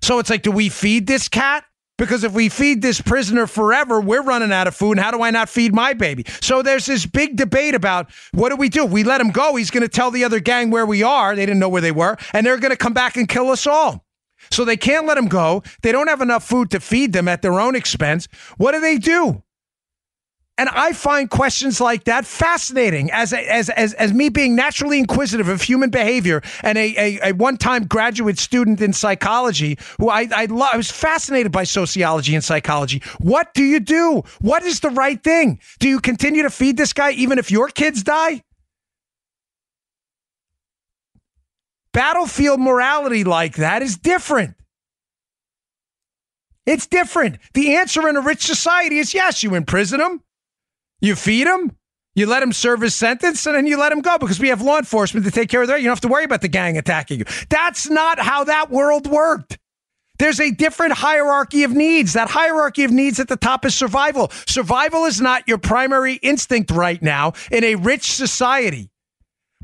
[0.00, 1.64] So it's like do we feed this cat?
[1.96, 5.22] Because if we feed this prisoner forever we're running out of food and how do
[5.22, 6.24] i not feed my baby?
[6.40, 8.84] So there's this big debate about what do we do?
[8.84, 9.56] We let him go.
[9.56, 11.34] He's going to tell the other gang where we are.
[11.34, 13.66] They didn't know where they were and they're going to come back and kill us
[13.66, 14.04] all.
[14.50, 15.62] So they can't let him go.
[15.82, 18.28] They don't have enough food to feed them at their own expense.
[18.56, 19.42] What do they do
[20.58, 25.48] and I find questions like that fascinating as, as, as, as me being naturally inquisitive
[25.48, 30.28] of human behavior and a, a, a one time graduate student in psychology who I,
[30.34, 33.02] I, lo- I was fascinated by sociology and psychology.
[33.20, 34.24] What do you do?
[34.40, 35.60] What is the right thing?
[35.78, 38.42] Do you continue to feed this guy even if your kids die?
[41.92, 44.54] Battlefield morality like that is different.
[46.66, 47.38] It's different.
[47.54, 50.22] The answer in a rich society is yes, you imprison them,
[51.00, 51.76] you feed them,
[52.14, 54.60] you let him serve his sentence, and then you let him go because we have
[54.60, 55.78] law enforcement to take care of that.
[55.80, 57.24] You don't have to worry about the gang attacking you.
[57.48, 59.58] That's not how that world worked.
[60.18, 62.14] There's a different hierarchy of needs.
[62.14, 64.30] That hierarchy of needs at the top is survival.
[64.48, 68.90] Survival is not your primary instinct right now in a rich society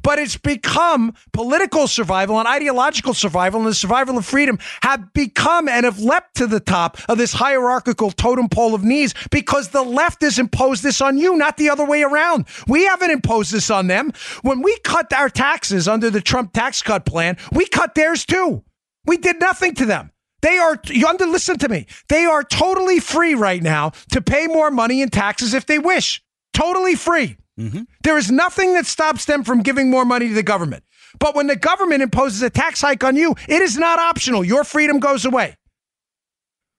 [0.05, 5.67] but it's become political survival and ideological survival and the survival of freedom have become
[5.67, 9.83] and have leapt to the top of this hierarchical totem pole of needs because the
[9.83, 12.47] left has imposed this on you, not the other way around.
[12.69, 14.13] We haven't imposed this on them.
[14.43, 18.63] When we cut our taxes under the Trump tax cut plan, we cut theirs too.
[19.07, 20.11] We did nothing to them.
[20.43, 21.87] They are, you under, listen to me.
[22.11, 26.23] They are totally free right now to pay more money in taxes if they wish.
[26.53, 27.39] Totally free.
[27.59, 27.83] Mm-hmm.
[28.03, 30.85] There is nothing that stops them from giving more money to the government.
[31.19, 34.45] But when the government imposes a tax hike on you, it is not optional.
[34.45, 35.57] Your freedom goes away.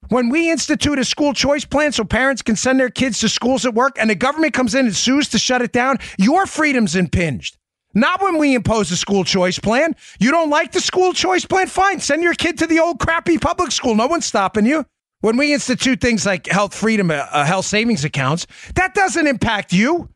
[0.10, 3.66] When we institute a school choice plan so parents can send their kids to schools
[3.66, 6.96] at work and the government comes in and sues to shut it down, your freedom's
[6.96, 7.58] impinged.
[7.96, 9.96] Not when we impose a school choice plan.
[10.20, 11.68] You don't like the school choice plan?
[11.68, 12.02] Fine.
[12.02, 13.96] Send your kid to the old crappy public school.
[13.96, 14.86] No one's stopping you.
[15.22, 19.72] When we institute things like health freedom, uh, uh health savings accounts, that doesn't impact
[19.72, 20.10] you.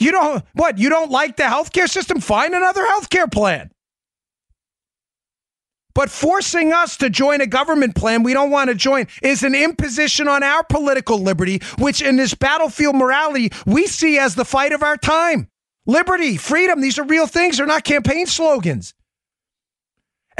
[0.00, 0.78] You don't, what?
[0.78, 2.20] You don't like the healthcare system?
[2.20, 3.70] Find another healthcare plan.
[5.94, 9.54] But forcing us to join a government plan we don't want to join is an
[9.54, 14.72] imposition on our political liberty, which in this battlefield morality we see as the fight
[14.72, 15.48] of our time.
[15.86, 18.94] Liberty, freedom, these are real things, they're not campaign slogans.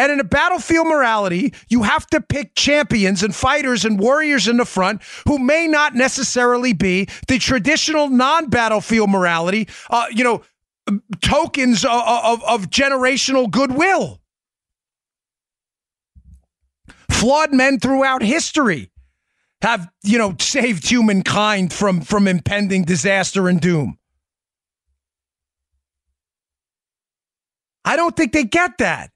[0.01, 4.57] And in a battlefield morality, you have to pick champions and fighters and warriors in
[4.57, 10.43] the front who may not necessarily be the traditional non battlefield morality, uh, you know,
[11.21, 14.23] tokens of, of, of generational goodwill.
[17.11, 18.91] Flawed men throughout history
[19.61, 23.99] have, you know, saved humankind from, from impending disaster and doom.
[27.85, 29.11] I don't think they get that.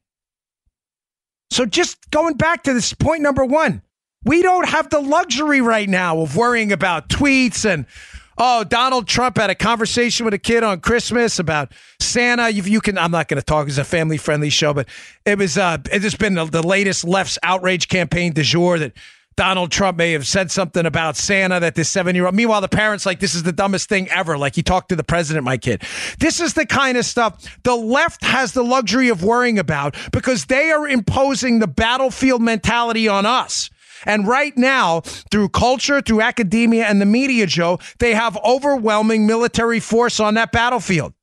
[1.50, 3.83] So just going back to this point number one,
[4.24, 7.87] we don't have the luxury right now of worrying about tweets and
[8.38, 12.50] oh Donald Trump had a conversation with a kid on Christmas about Santa.
[12.50, 13.68] You, you can I'm not going to talk.
[13.68, 14.88] It's a family friendly show, but
[15.24, 18.92] it was uh it has been the, the latest left's outrage campaign du jour that
[19.37, 22.35] Donald Trump may have said something about Santa that this seven year old.
[22.35, 24.38] Meanwhile, the parents like this is the dumbest thing ever.
[24.38, 25.83] Like he talked to the president, my kid.
[26.18, 30.47] This is the kind of stuff the left has the luxury of worrying about because
[30.47, 33.70] they are imposing the battlefield mentality on us.
[34.07, 39.81] And right now, through culture, through academia, and the media, Joe, they have overwhelming military
[39.81, 41.14] force on that battlefield.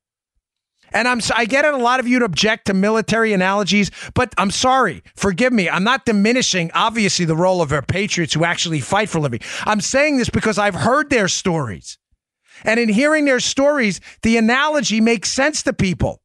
[0.92, 1.74] And I'm I get it.
[1.74, 5.02] A lot of you object to military analogies, but I'm sorry.
[5.16, 5.68] Forgive me.
[5.68, 9.40] I'm not diminishing obviously the role of our patriots who actually fight for living.
[9.64, 11.98] I'm saying this because I've heard their stories,
[12.64, 16.20] and in hearing their stories, the analogy makes sense to people.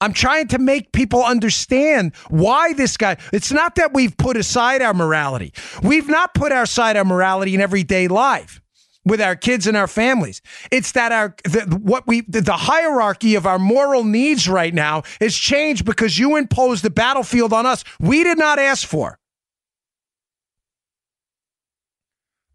[0.00, 3.16] I'm trying to make people understand why this guy.
[3.32, 5.54] It's not that we've put aside our morality.
[5.82, 8.60] We've not put aside our morality in everyday life
[9.06, 10.42] with our kids and our families.
[10.70, 15.04] It's that our the, what we the, the hierarchy of our moral needs right now
[15.20, 17.84] is changed because you imposed the battlefield on us.
[17.98, 19.18] We did not ask for.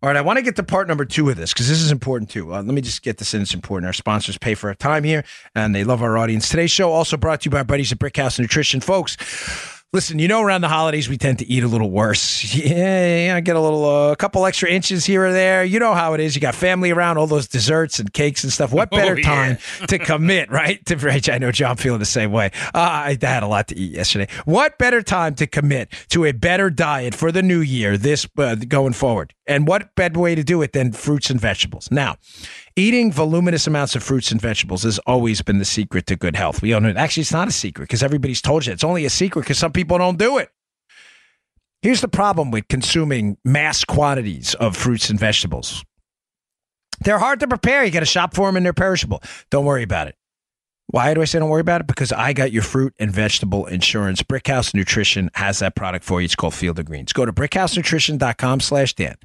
[0.04, 1.92] All right, I want to get to part number two of this because this is
[1.92, 2.56] important too.
[2.56, 3.42] Uh, let me just get this in.
[3.44, 3.86] It's important.
[3.86, 6.50] Our sponsors pay for our time here, and they love our audience.
[6.50, 9.16] Today's show also brought to you by our buddies at Brickhouse Nutrition, folks.
[9.94, 12.56] Listen, you know, around the holidays we tend to eat a little worse.
[12.56, 15.66] Yeah, I get a little, a uh, couple extra inches here or there.
[15.66, 16.34] You know how it is.
[16.34, 18.72] You got family around, all those desserts and cakes and stuff.
[18.72, 19.24] What oh, better oh, yeah.
[19.24, 20.86] time to commit, right?
[20.86, 22.52] To Rich, I know John feeling the same way.
[22.74, 24.32] Uh, I had a lot to eat yesterday.
[24.46, 27.98] What better time to commit to a better diet for the new year?
[27.98, 31.90] This uh, going forward, and what better way to do it than fruits and vegetables?
[31.92, 32.16] Now,
[32.78, 36.62] Eating voluminous amounts of fruits and vegetables has always been the secret to good health.
[36.62, 36.96] We own it.
[36.96, 38.72] Actually, it's not a secret because everybody's told you.
[38.72, 40.50] It's only a secret because some people don't do it.
[41.82, 45.84] Here's the problem with consuming mass quantities of fruits and vegetables.
[47.04, 47.84] They're hard to prepare.
[47.84, 49.22] You got to shop for them and they're perishable.
[49.50, 50.16] Don't worry about it.
[50.92, 51.88] Why do I say don't worry about it?
[51.88, 54.22] Because I got your fruit and vegetable insurance.
[54.22, 56.26] Brickhouse Nutrition has that product for you.
[56.26, 57.14] It's called Field of Greens.
[57.14, 59.16] Go to brickhousenutrition.com slash Dan.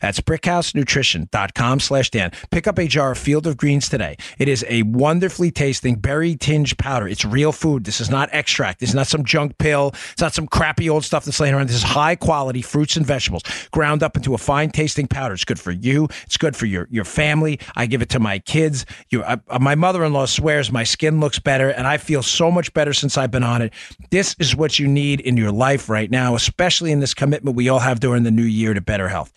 [0.00, 2.30] That's brickhousenutrition.com slash Dan.
[2.52, 4.16] Pick up a jar of Field of Greens today.
[4.38, 7.08] It is a wonderfully tasting berry tinged powder.
[7.08, 7.84] It's real food.
[7.84, 8.78] This is not extract.
[8.78, 9.90] This is not some junk pill.
[10.12, 11.68] It's not some crappy old stuff that's laying around.
[11.68, 15.34] This is high quality fruits and vegetables ground up into a fine tasting powder.
[15.34, 16.08] It's good for you.
[16.24, 17.58] It's good for your, your family.
[17.74, 18.86] I give it to my kids.
[19.10, 21.86] You, I, uh, uh, my mother in law swears my skin skin looks better, and
[21.86, 23.72] I feel so much better since I've been on it.
[24.10, 27.68] This is what you need in your life right now, especially in this commitment we
[27.68, 29.32] all have during the new year to better health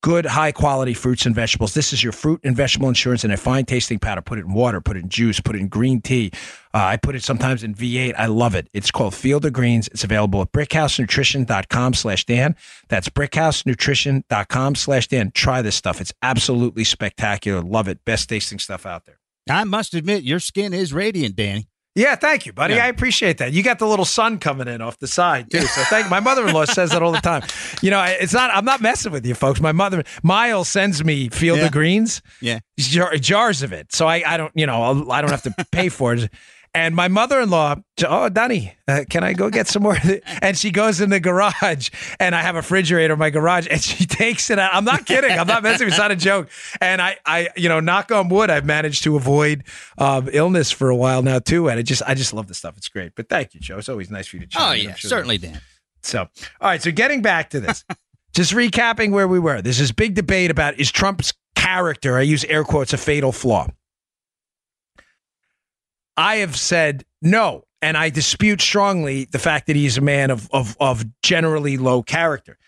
[0.00, 1.74] good, high quality fruits and vegetables.
[1.74, 4.22] This is your fruit and vegetable insurance in a fine tasting powder.
[4.22, 6.30] Put it in water, put it in juice, put it in green tea.
[6.72, 8.14] Uh, I put it sometimes in V8.
[8.16, 8.68] I love it.
[8.72, 9.88] It's called Field of Greens.
[9.88, 12.54] It's available at brickhousenutrition.com slash Dan.
[12.88, 15.32] That's brickhousenutrition.com slash Dan.
[15.34, 16.00] Try this stuff.
[16.00, 17.60] It's absolutely spectacular.
[17.60, 18.04] Love it.
[18.04, 19.17] Best tasting stuff out there.
[19.50, 21.66] I must admit, your skin is radiant, Danny.
[21.94, 22.74] Yeah, thank you, buddy.
[22.74, 22.84] Yeah.
[22.84, 23.52] I appreciate that.
[23.52, 25.62] You got the little sun coming in off the side too.
[25.62, 27.42] So thank my mother-in-law says that all the time.
[27.82, 28.52] You know, it's not.
[28.54, 29.60] I'm not messing with you, folks.
[29.60, 31.66] My mother, Miles, sends me Field Yeah.
[31.66, 32.60] of Greens, Yeah.
[32.78, 33.92] jar, jars of it.
[33.92, 36.30] So I, I don't, you know, I'll, I don't have to pay for it.
[36.74, 37.76] And my mother-in-law,
[38.06, 39.96] oh, Donnie, uh, can I go get some more?
[40.42, 43.82] And she goes in the garage, and I have a refrigerator in my garage, and
[43.82, 44.74] she takes it out.
[44.74, 45.30] I'm not kidding.
[45.30, 45.86] I'm not messing.
[45.86, 45.94] with you.
[45.94, 46.48] It's not a joke.
[46.80, 49.64] And I, I, you know, knock on wood, I've managed to avoid
[49.98, 51.68] um, illness for a while now too.
[51.68, 52.76] And I just, I just love the stuff.
[52.76, 53.12] It's great.
[53.16, 53.78] But thank you, Joe.
[53.78, 54.56] It's always nice for you to.
[54.60, 54.84] Oh, in.
[54.84, 54.94] Yeah.
[54.94, 55.60] sure Certainly, Dan.
[56.02, 56.28] so, all
[56.62, 56.82] right.
[56.82, 57.84] So, getting back to this,
[58.34, 59.62] just recapping where we were.
[59.62, 63.68] There's this big debate about is Trump's character, I use air quotes, a fatal flaw.
[66.18, 70.50] I have said no, and I dispute strongly the fact that he's a man of
[70.52, 72.58] of, of generally low character.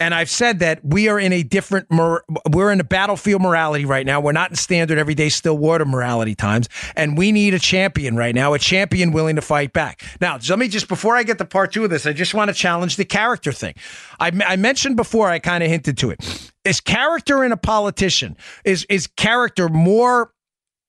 [0.00, 3.84] And I've said that we are in a different, mor- we're in a battlefield morality
[3.84, 4.20] right now.
[4.20, 6.68] We're not in standard everyday still water morality times.
[6.96, 10.02] And we need a champion right now, a champion willing to fight back.
[10.20, 12.48] Now, let me just, before I get to part two of this, I just want
[12.48, 13.74] to challenge the character thing.
[14.18, 16.52] I, I mentioned before, I kind of hinted to it.
[16.64, 20.32] Is character in a politician, is, is character more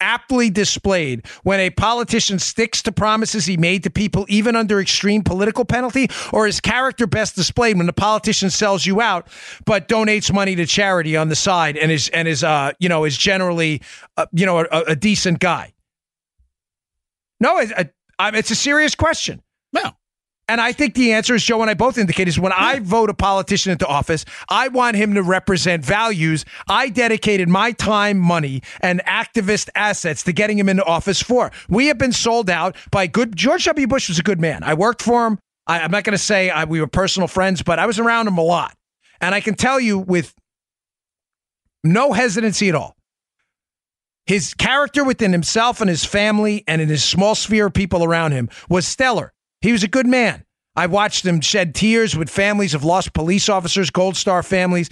[0.01, 5.23] aptly displayed when a politician sticks to promises he made to people even under extreme
[5.23, 9.27] political penalty or is character best displayed when the politician sells you out
[9.65, 13.05] but donates money to charity on the side and is and is uh you know
[13.05, 13.81] is generally
[14.17, 15.73] uh, you know a, a decent guy?
[17.39, 19.41] No I, it's a serious question.
[19.73, 19.97] Well,
[20.47, 23.09] and I think the answer, is Joe and I both indicate, is when I vote
[23.09, 28.61] a politician into office, I want him to represent values I dedicated my time, money,
[28.81, 31.51] and activist assets to getting him into office for.
[31.67, 33.35] We have been sold out by good.
[33.35, 33.87] George W.
[33.87, 34.63] Bush was a good man.
[34.63, 35.39] I worked for him.
[35.67, 38.27] I, I'm not going to say I, we were personal friends, but I was around
[38.27, 38.75] him a lot.
[39.21, 40.35] And I can tell you with
[41.83, 42.95] no hesitancy at all.
[44.27, 48.31] His character within himself and his family and in his small sphere of people around
[48.31, 49.31] him was stellar.
[49.65, 50.45] He was a good man.
[50.75, 54.91] I watched him shed tears with families of lost police officers, Gold Star families.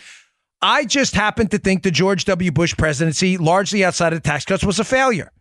[0.63, 2.51] I just happen to think the George W.
[2.51, 5.31] Bush presidency, largely outside of tax cuts, was a failure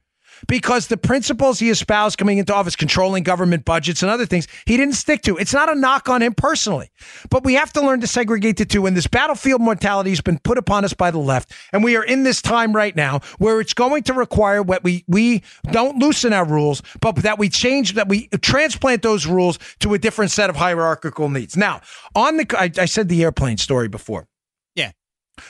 [0.49, 4.77] because the principles he espoused coming into office, controlling government budgets and other things, he
[4.77, 5.37] didn't stick to.
[5.37, 6.91] It's not a knock on him personally,
[7.31, 8.87] but we have to learn to segregate the two.
[8.87, 12.05] And this battlefield morality has been put upon us by the left, and we are
[12.05, 16.33] in this time right now where it's going to require what we we don't loosen
[16.33, 20.51] our rules, but that we change, that we transplant those rules to a different set
[20.51, 21.57] of hierarchical needs.
[21.57, 21.81] Now,
[22.15, 24.29] on the, I, I said the airplane story before
[24.75, 24.93] yeah.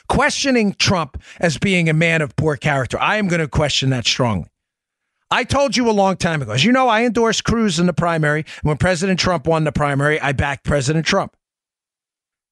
[0.09, 3.01] questioning Trump as being a man of poor character.
[3.01, 4.52] I am going to question that strongly.
[5.33, 7.95] I told you a long time ago, as you know, I endorsed Cruz in the
[7.95, 8.45] primary.
[8.61, 11.35] When President Trump won the primary, I backed President Trump.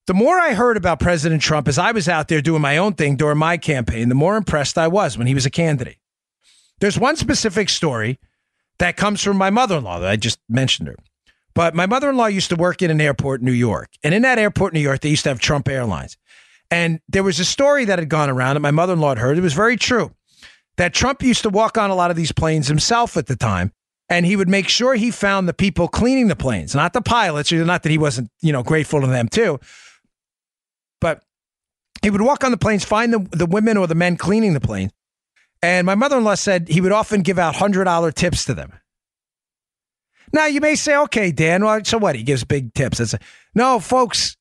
[0.07, 2.95] The more I heard about President Trump as I was out there doing my own
[2.95, 5.99] thing during my campaign, the more impressed I was when he was a candidate.
[6.81, 8.19] There's one specific story
[8.79, 10.97] that comes from my mother in law that I just mentioned her.
[11.55, 13.91] But my mother in law used to work in an airport in New York.
[14.03, 16.17] And in that airport in New York, they used to have Trump Airlines.
[16.71, 19.19] And there was a story that had gone around that my mother in law had
[19.19, 19.37] heard.
[19.37, 20.15] It was very true
[20.81, 23.71] that Trump used to walk on a lot of these planes himself at the time.
[24.09, 27.53] And he would make sure he found the people cleaning the planes, not the pilots,
[27.53, 29.61] not that he wasn't, you know, grateful to them too.
[31.03, 31.23] But
[32.01, 34.61] he would walk on the planes, find the, the women or the men cleaning the
[34.61, 34.91] plane.
[35.61, 38.73] And my mother in law said he would often give out $100 tips to them.
[40.33, 42.17] Now, you may say, okay, Dan, well, so what?
[42.17, 43.01] He gives big tips.
[43.01, 43.15] It's
[43.55, 44.35] no, folks,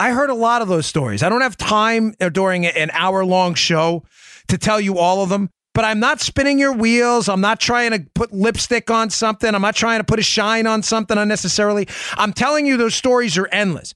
[0.00, 1.22] I heard a lot of those stories.
[1.22, 4.04] I don't have time during an hour long show
[4.48, 7.28] to tell you all of them, but I'm not spinning your wheels.
[7.28, 9.54] I'm not trying to put lipstick on something.
[9.54, 11.88] I'm not trying to put a shine on something unnecessarily.
[12.12, 13.94] I'm telling you, those stories are endless.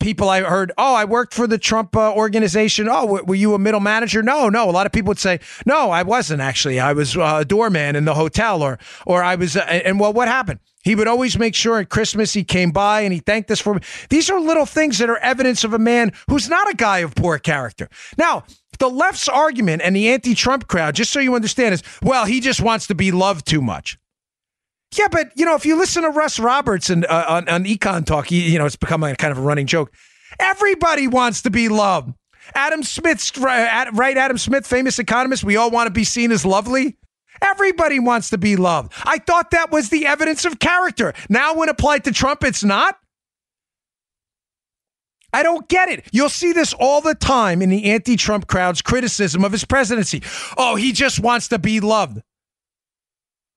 [0.00, 2.88] People I heard, oh, I worked for the Trump uh, organization.
[2.88, 4.22] Oh, w- were you a middle manager?
[4.22, 4.70] No, no.
[4.70, 6.78] A lot of people would say, no, I wasn't actually.
[6.78, 9.56] I was uh, a doorman in the hotel, or or I was.
[9.56, 10.60] Uh, and well, what happened?
[10.84, 13.80] He would always make sure at Christmas he came by and he thanked us for.
[14.08, 17.16] These are little things that are evidence of a man who's not a guy of
[17.16, 17.88] poor character.
[18.16, 18.44] Now,
[18.78, 22.60] the left's argument and the anti-Trump crowd, just so you understand, is well, he just
[22.60, 23.98] wants to be loved too much.
[24.96, 28.06] Yeah, but you know, if you listen to Russ Roberts and uh, on, on Econ
[28.06, 29.92] Talk, you, know, it's become a kind of a running joke.
[30.38, 32.14] Everybody wants to be loved.
[32.54, 34.16] Adam Smith's right.
[34.16, 35.44] Adam Smith, famous economist.
[35.44, 36.96] We all want to be seen as lovely.
[37.42, 38.92] Everybody wants to be loved.
[39.04, 41.14] I thought that was the evidence of character.
[41.28, 42.98] Now, when applied to Trump, it's not.
[45.32, 46.06] I don't get it.
[46.12, 50.22] You'll see this all the time in the anti Trump crowd's criticism of his presidency.
[50.56, 52.22] Oh, he just wants to be loved.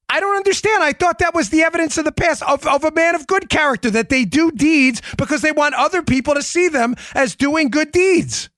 [0.10, 0.84] I don't understand.
[0.84, 3.50] I thought that was the evidence of the past of, of a man of good
[3.50, 7.70] character that they do deeds because they want other people to see them as doing
[7.70, 8.50] good deeds.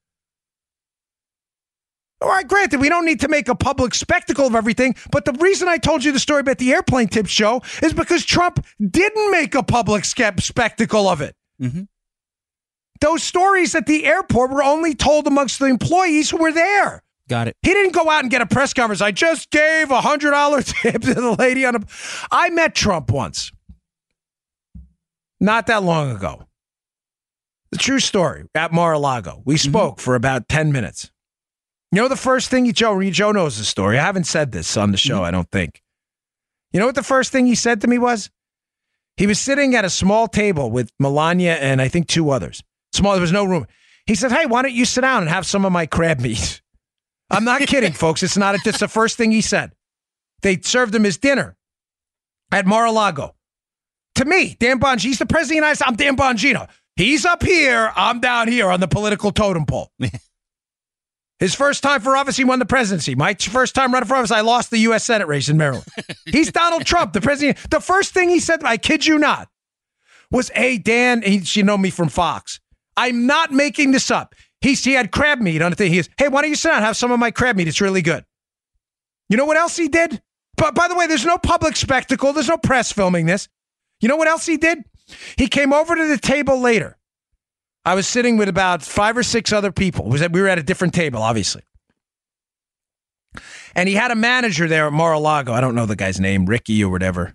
[2.23, 5.33] All right, granted, we don't need to make a public spectacle of everything, but the
[5.33, 9.29] reason I told you the story about the airplane tip show is because Trump didn't
[9.29, 11.35] make a public spectacle of it.
[11.61, 11.83] Mm-hmm.
[13.03, 17.03] Those stories at the airport were only told amongst the employees who were there.
[17.27, 17.57] Got it.
[17.61, 19.01] He didn't go out and get a press conference.
[19.01, 21.79] I just gave a hundred dollar tip to the lady on a.
[22.31, 23.51] I met Trump once,
[25.41, 26.47] not that long ago.
[27.71, 29.41] The true story at Mar-a-Lago.
[29.43, 29.69] We mm-hmm.
[29.69, 30.01] spoke mm-hmm.
[30.01, 31.11] for about ten minutes.
[31.91, 33.99] You know the first thing you Joe Joe knows the story.
[33.99, 35.15] I haven't said this on the show.
[35.15, 35.25] Mm-hmm.
[35.25, 35.83] I don't think.
[36.71, 38.29] You know what the first thing he said to me was?
[39.17, 42.63] He was sitting at a small table with Melania and I think two others.
[42.93, 43.13] Small.
[43.13, 43.65] There was no room.
[44.05, 46.61] He said, "Hey, why don't you sit down and have some of my crab meat?"
[47.29, 48.21] I'm not kidding, folks.
[48.21, 48.55] It's not.
[48.65, 49.71] It's the first thing he said.
[50.41, 51.55] They served him his dinner
[52.51, 53.33] at Mar-a-Lago.
[54.15, 55.89] To me, Dan Bongino, he's the president of the United States.
[55.89, 56.69] I'm Dan Bongino.
[56.95, 57.91] He's up here.
[57.95, 59.91] I'm down here on the political totem pole.
[61.39, 63.15] His first time for office, he won the presidency.
[63.15, 65.03] My first time running for office, I lost the U.S.
[65.03, 65.85] Senate race in Maryland.
[66.25, 67.57] He's Donald Trump, the president.
[67.69, 69.49] The first thing he said, I kid you not,
[70.31, 72.59] was, "Hey Dan, he, you know me from Fox.
[72.95, 74.35] I'm not making this up.
[74.61, 75.91] He, had crab meat on the thing.
[75.91, 77.67] He goes, hey, why don't you sit down and have some of my crab meat?
[77.67, 78.23] It's really good.
[79.27, 80.21] You know what else he did?
[80.55, 82.31] But by the way, there's no public spectacle.
[82.31, 83.49] There's no press filming this.
[83.99, 84.83] You know what else he did?
[85.37, 86.97] He came over to the table later.
[87.85, 90.05] I was sitting with about five or six other people.
[90.07, 91.63] We were at a different table, obviously.
[93.75, 95.51] And he had a manager there at Mar-a-Lago.
[95.51, 97.33] I don't know the guy's name, Ricky or whatever.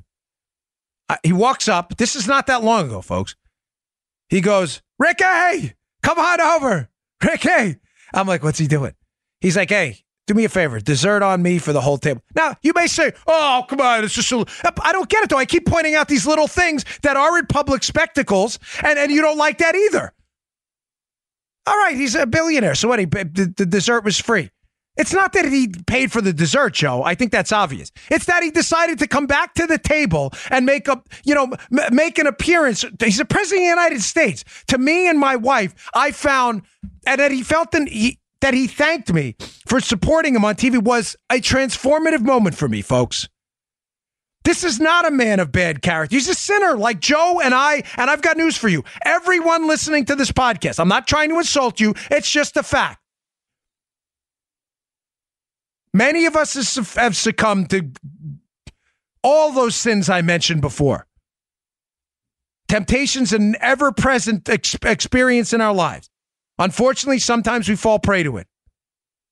[1.23, 1.97] he walks up.
[1.97, 3.35] This is not that long ago, folks.
[4.29, 6.89] He goes, Ricky, come on over.
[7.25, 7.77] Rick, hey.
[8.15, 8.95] I'm like, what's he doing?
[9.41, 12.23] He's like, hey, do me a favor, dessert on me for the whole table.
[12.35, 14.45] Now, you may say, oh, come on, it's just a
[14.83, 15.39] I don't get it, though.
[15.39, 19.39] I keep pointing out these little things that aren't public spectacles, and, and you don't
[19.39, 20.13] like that either.
[21.67, 22.75] All right, he's a billionaire.
[22.75, 22.99] So what?
[22.99, 24.51] He, the dessert was free.
[24.99, 27.05] It's not that he paid for the dessert, Joe.
[27.05, 27.93] I think that's obvious.
[28.11, 31.45] It's that he decided to come back to the table and make a, you know,
[31.73, 32.85] m- make an appearance.
[33.03, 34.45] He's the president of the United States.
[34.67, 36.63] To me and my wife, I found,
[37.07, 39.37] and that he felt he, that he thanked me
[39.67, 43.29] for supporting him on TV was a transformative moment for me, folks.
[44.45, 46.17] This is not a man of bad character.
[46.17, 47.83] He's a sinner like Joe and I.
[47.97, 48.83] And I've got news for you.
[49.05, 51.95] Everyone listening to this podcast, I'm not trying to insult you.
[52.11, 52.99] It's just a fact.
[55.93, 57.91] Many of us have succumbed to
[59.23, 61.07] all those sins I mentioned before.
[62.69, 66.11] Temptation's an ever present ex- experience in our lives.
[66.59, 68.47] Unfortunately, sometimes we fall prey to it.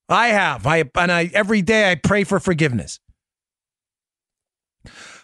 [0.09, 0.65] I have.
[0.65, 2.99] I and I every day I pray for forgiveness.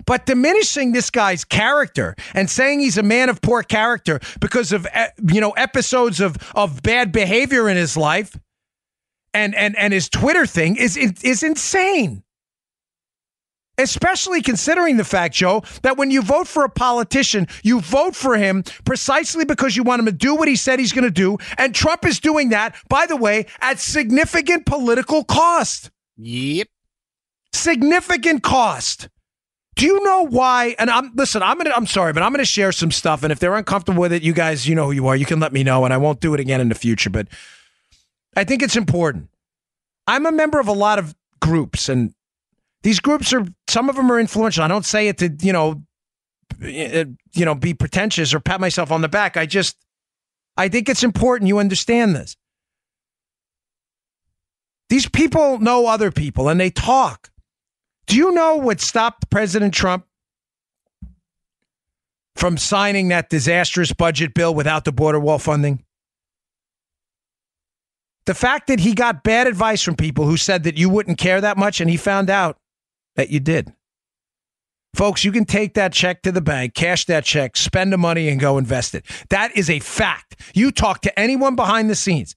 [0.05, 4.85] But diminishing this guy's character and saying he's a man of poor character because of
[5.31, 8.37] you know episodes of of bad behavior in his life
[9.33, 12.23] and and and his Twitter thing is is insane.
[13.79, 18.37] Especially considering the fact, Joe, that when you vote for a politician, you vote for
[18.37, 21.39] him precisely because you want him to do what he said he's going to do.
[21.57, 25.89] And Trump is doing that, by the way, at significant political cost.
[26.17, 26.67] Yep.
[27.51, 29.09] Significant cost.
[29.75, 30.75] Do you know why?
[30.77, 31.41] And I'm listen.
[31.41, 31.73] I'm gonna.
[31.75, 33.23] I'm sorry, but I'm gonna share some stuff.
[33.23, 35.15] And if they're uncomfortable with it, you guys, you know who you are.
[35.15, 37.09] You can let me know, and I won't do it again in the future.
[37.09, 37.27] But
[38.35, 39.29] I think it's important.
[40.07, 42.13] I'm a member of a lot of groups, and
[42.81, 44.63] these groups are some of them are influential.
[44.63, 45.83] I don't say it to you know,
[46.61, 49.37] eh, you know, be pretentious or pat myself on the back.
[49.37, 49.77] I just,
[50.57, 52.35] I think it's important you understand this.
[54.89, 57.29] These people know other people, and they talk.
[58.05, 60.05] Do you know what stopped President Trump
[62.35, 65.83] from signing that disastrous budget bill without the border wall funding?
[68.25, 71.41] The fact that he got bad advice from people who said that you wouldn't care
[71.41, 72.57] that much and he found out
[73.15, 73.73] that you did.
[74.95, 78.29] Folks, you can take that check to the bank, cash that check, spend the money,
[78.29, 79.03] and go invest it.
[79.29, 80.39] That is a fact.
[80.53, 82.35] You talk to anyone behind the scenes.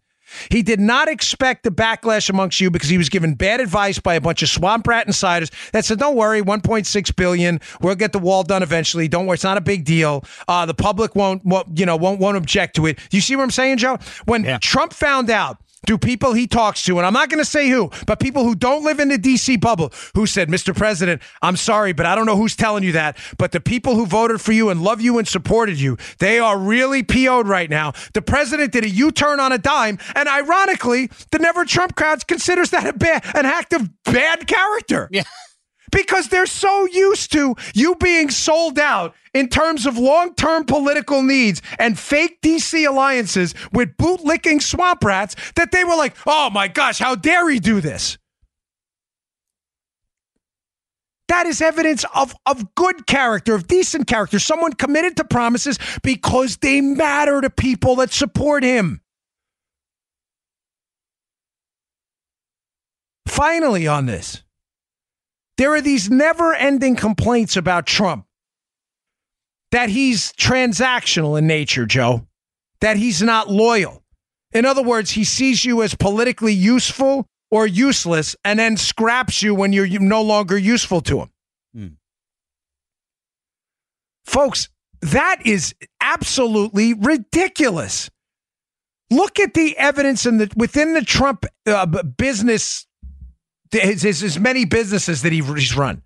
[0.51, 4.15] He did not expect the backlash amongst you because he was given bad advice by
[4.15, 8.19] a bunch of swamp rat insiders that said, "Don't worry, 1.6 billion, we'll get the
[8.19, 9.07] wall done eventually.
[9.07, 10.25] Don't worry, it's not a big deal.
[10.49, 13.45] Uh, the public won't, won't, you know, won't won't object to it." You see what
[13.45, 13.99] I'm saying, Joe?
[14.25, 14.59] When yeah.
[14.59, 17.91] Trump found out do people he talks to, and I'm not going to say who,
[18.07, 20.75] but people who don't live in the DC bubble who said, Mr.
[20.75, 23.17] President, I'm sorry, but I don't know who's telling you that.
[23.39, 26.59] But the people who voted for you and love you and supported you, they are
[26.59, 27.93] really PO'd right now.
[28.15, 32.27] The president did a U turn on a dime, and ironically, the Never Trump crowd
[32.27, 35.09] considers that a bad, an act of bad character.
[35.13, 35.23] Yeah.
[35.93, 41.23] Because they're so used to you being sold out in terms of long term political
[41.23, 46.69] needs and fake DC alliances with bootlicking swamp rats that they were like, oh my
[46.69, 48.19] gosh, how dare he do this?
[51.29, 56.59] That is evidence of, of good character, of decent character, someone committed to promises because
[56.59, 59.01] they matter to people that support him.
[63.27, 64.43] Finally, on this,
[65.59, 68.27] there are these never ending complaints about Trump
[69.73, 72.27] that he's transactional in nature, Joe,
[72.81, 74.03] that he's not loyal.
[74.53, 79.55] In other words, he sees you as politically useful or useless and then scraps you
[79.55, 81.31] when you're no longer useful to him.
[81.75, 81.87] Hmm.
[84.25, 84.69] Folks,
[85.03, 88.11] that is absolutely ridiculous.
[89.11, 92.87] Look at the evidence in the within the Trump uh, business
[93.73, 96.03] his, his many businesses that he's run.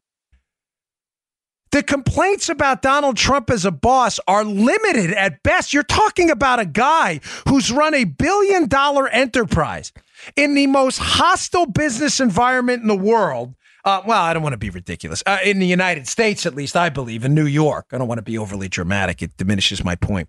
[1.73, 5.73] The complaints about Donald Trump as a boss are limited at best.
[5.73, 9.93] You're talking about a guy who's run a billion dollar enterprise
[10.35, 13.55] in the most hostile business environment in the world.
[13.85, 15.23] Uh, well, I don't want to be ridiculous.
[15.25, 17.87] Uh, in the United States, at least, I believe, in New York.
[17.93, 19.23] I don't want to be overly dramatic.
[19.23, 20.29] It diminishes my point.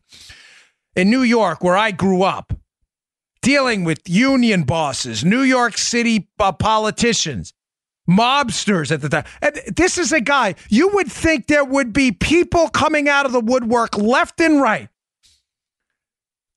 [0.95, 2.53] In New York, where I grew up,
[3.41, 7.53] dealing with union bosses, New York City uh, politicians,
[8.09, 9.25] mobsters at the time.
[9.41, 13.31] And this is a guy, you would think there would be people coming out of
[13.31, 14.89] the woodwork left and right,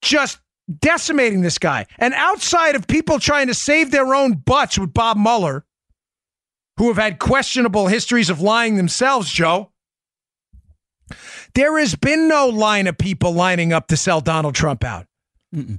[0.03, 0.39] just
[0.81, 1.87] decimating this guy.
[1.99, 5.65] And outside of people trying to save their own butts with Bob Mueller,
[6.77, 9.71] who have had questionable histories of lying themselves, Joe.
[11.55, 15.07] There has been no line of people lining up to sell Donald Trump out.
[15.55, 15.79] Mm-mm.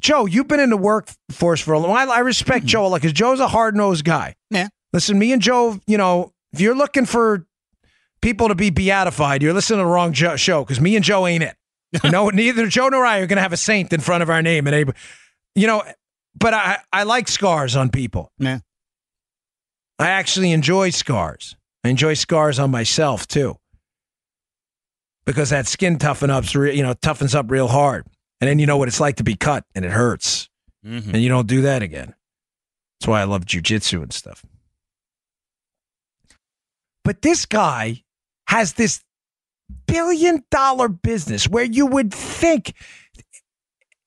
[0.00, 2.10] Joe, you've been in the workforce for a long while.
[2.10, 2.68] I respect mm-hmm.
[2.68, 4.34] Joe a lot because Joe's a hard nosed guy.
[4.50, 4.68] Yeah.
[4.92, 7.46] Listen, me and Joe, you know, if you're looking for
[8.22, 11.26] people to be beatified, you're listening to the wrong jo- show because me and Joe
[11.26, 11.54] ain't it.
[12.04, 14.28] You know, neither Joe nor I are going to have a saint in front of
[14.28, 14.66] our name.
[14.66, 14.92] And,
[15.54, 15.82] you know,
[16.38, 18.30] but I, I like scars on people.
[18.38, 18.58] Yeah.
[19.98, 21.56] I actually enjoy scars.
[21.82, 23.56] I enjoy scars on myself too.
[25.24, 28.06] Because that skin toughen ups, real, you know, toughens up real hard.
[28.40, 30.48] And then you know what it's like to be cut and it hurts.
[30.84, 31.14] Mm-hmm.
[31.14, 32.14] And you don't do that again.
[32.98, 34.44] That's why I love jujitsu and stuff.
[37.04, 38.04] But this guy
[38.46, 39.02] has this
[39.86, 42.74] billion dollar business where you would think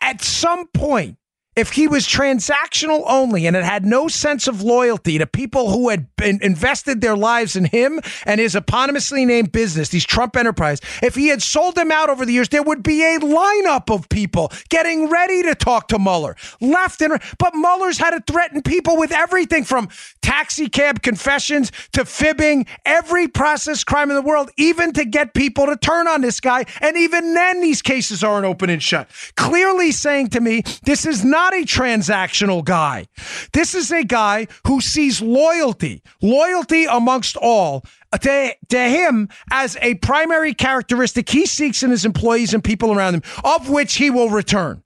[0.02, 1.18] at some point
[1.58, 5.90] if he was transactional only and it had no sense of loyalty to people who
[5.90, 11.14] had invested their lives in him and his eponymously named business, these Trump Enterprise, if
[11.16, 14.50] he had sold them out over the years, there would be a lineup of people
[14.70, 17.24] getting ready to talk to Mueller, left and right.
[17.38, 19.90] But Mueller's had to threaten people with everything from
[20.22, 25.66] taxi cab confessions to fibbing, every process crime in the world, even to get people
[25.66, 26.64] to turn on this guy.
[26.80, 29.10] And even then, these cases aren't open and shut.
[29.36, 33.08] Clearly saying to me, this is not not a transactional guy.
[33.52, 37.84] This is a guy who sees loyalty, loyalty amongst all,
[38.22, 43.16] to, to him as a primary characteristic he seeks in his employees and people around
[43.16, 44.84] him, of which he will return.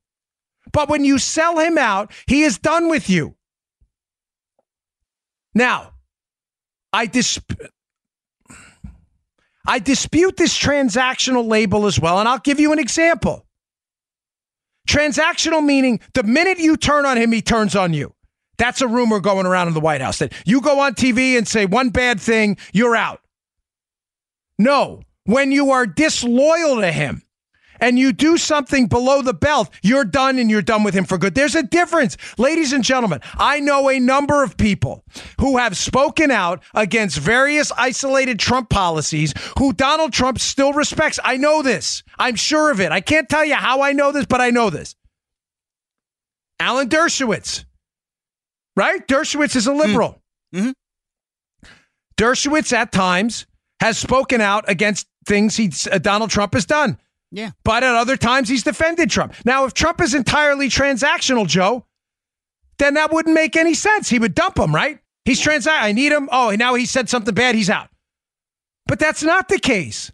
[0.72, 3.36] But when you sell him out, he is done with you.
[5.54, 5.92] Now,
[6.94, 7.70] I dispute.
[9.68, 13.45] I dispute this transactional label as well, and I'll give you an example.
[14.86, 18.14] Transactional meaning the minute you turn on him, he turns on you.
[18.58, 21.48] That's a rumor going around in the White House that you go on TV and
[21.48, 23.22] say one bad thing, you're out.
[24.58, 27.24] No, when you are disloyal to him,
[27.80, 31.18] and you do something below the belt, you're done and you're done with him for
[31.18, 31.36] good.
[31.36, 32.18] There's a difference.
[32.38, 35.04] Ladies and gentlemen, I know a number of people
[35.40, 41.20] who have spoken out against various isolated Trump policies who Donald Trump still respects.
[41.24, 42.04] I know this.
[42.18, 42.92] I'm sure of it.
[42.92, 44.96] I can't tell you how I know this, but I know this.
[46.60, 47.66] Alan Dershowitz,
[48.76, 49.06] right?
[49.08, 50.22] Dershowitz is a liberal.
[50.54, 50.72] Mm-hmm.
[52.18, 53.46] Dershowitz at times
[53.82, 56.98] has spoken out against things he uh, Donald Trump has done.
[57.36, 57.52] Yeah.
[57.66, 59.36] But at other times, he's defended Trump.
[59.44, 61.86] Now, if Trump is entirely transactional, Joe,
[62.78, 64.08] then that wouldn't make any sense.
[64.08, 65.00] He would dump him, right?
[65.26, 65.68] He's trans.
[65.68, 66.30] I need him.
[66.32, 67.56] Oh, now he said something bad.
[67.56, 67.90] He's out.
[68.88, 70.14] But that's not the case.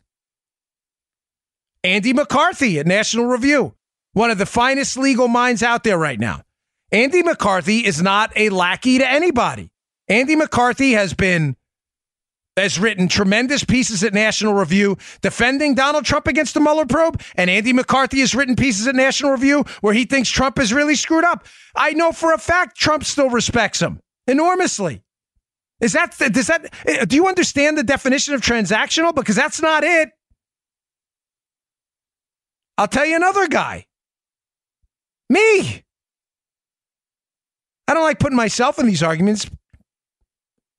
[1.84, 3.76] Andy McCarthy at National Review.
[4.14, 6.42] one of the finest legal minds out there right now.
[6.92, 9.70] Andy McCarthy is not a lackey to anybody.
[10.08, 11.56] Andy McCarthy has been
[12.58, 17.50] has written tremendous pieces at National Review defending Donald Trump against the Mueller probe, and
[17.50, 21.24] Andy McCarthy has written pieces at National Review where he thinks Trump is really screwed
[21.24, 21.46] up.
[21.76, 25.04] I know for a fact Trump still respects him enormously.
[25.80, 29.16] Is that does that eh, do you understand the definition of transactional?
[29.16, 30.10] Because that's not it.
[32.78, 33.86] I'll tell you another guy.
[35.30, 35.84] Me.
[37.88, 39.50] I don't like putting myself in these arguments,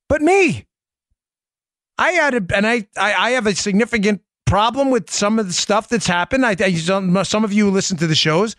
[0.07, 0.65] but me.
[1.97, 5.53] I had a, and I, I, I have a significant problem with some of the
[5.53, 6.45] stuff that's happened.
[6.45, 8.55] I, I some of you listen to the shows.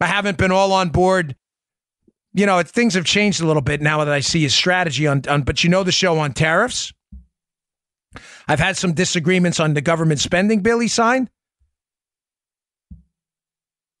[0.00, 1.36] I haven't been all on board.
[2.34, 5.22] You know, things have changed a little bit now that I see his strategy on,
[5.28, 5.42] on.
[5.42, 6.92] But you know the show on tariffs.
[8.48, 11.30] I've had some disagreements on the government spending bill he signed.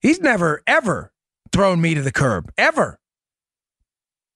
[0.00, 1.12] He's never ever
[1.52, 2.98] thrown me to the curb ever.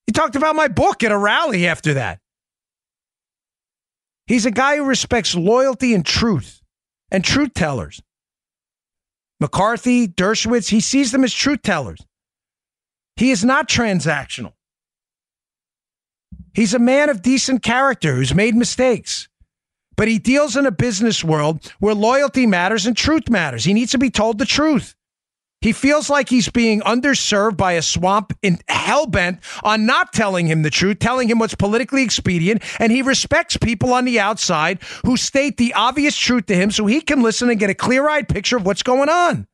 [0.07, 2.21] He talked about my book at a rally after that.
[4.27, 6.61] He's a guy who respects loyalty and truth
[7.11, 8.03] and truth tellers.
[9.39, 12.01] McCarthy, Dershowitz, he sees them as truth tellers.
[13.17, 14.55] He is not transactional.
[16.55, 19.29] He's a man of decent character who's made mistakes.
[19.97, 23.65] But he deals in a business world where loyalty matters and truth matters.
[23.65, 24.96] He needs to be told the truth.
[25.67, 30.47] He feels like he's being underserved by a swamp in hell bent on not telling
[30.47, 34.81] him the truth, telling him what's politically expedient, and he respects people on the outside
[35.05, 38.29] who state the obvious truth to him so he can listen and get a clear-eyed
[38.29, 39.49] picture of what's going on.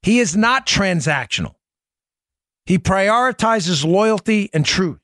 [0.00, 1.56] He is not transactional.
[2.66, 5.00] He prioritizes loyalty and truth.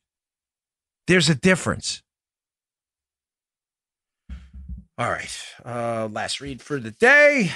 [1.09, 2.01] There's a difference.
[4.97, 5.52] All right.
[5.65, 7.53] Uh, last read for the day.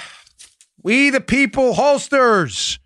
[0.81, 2.79] We the people holsters.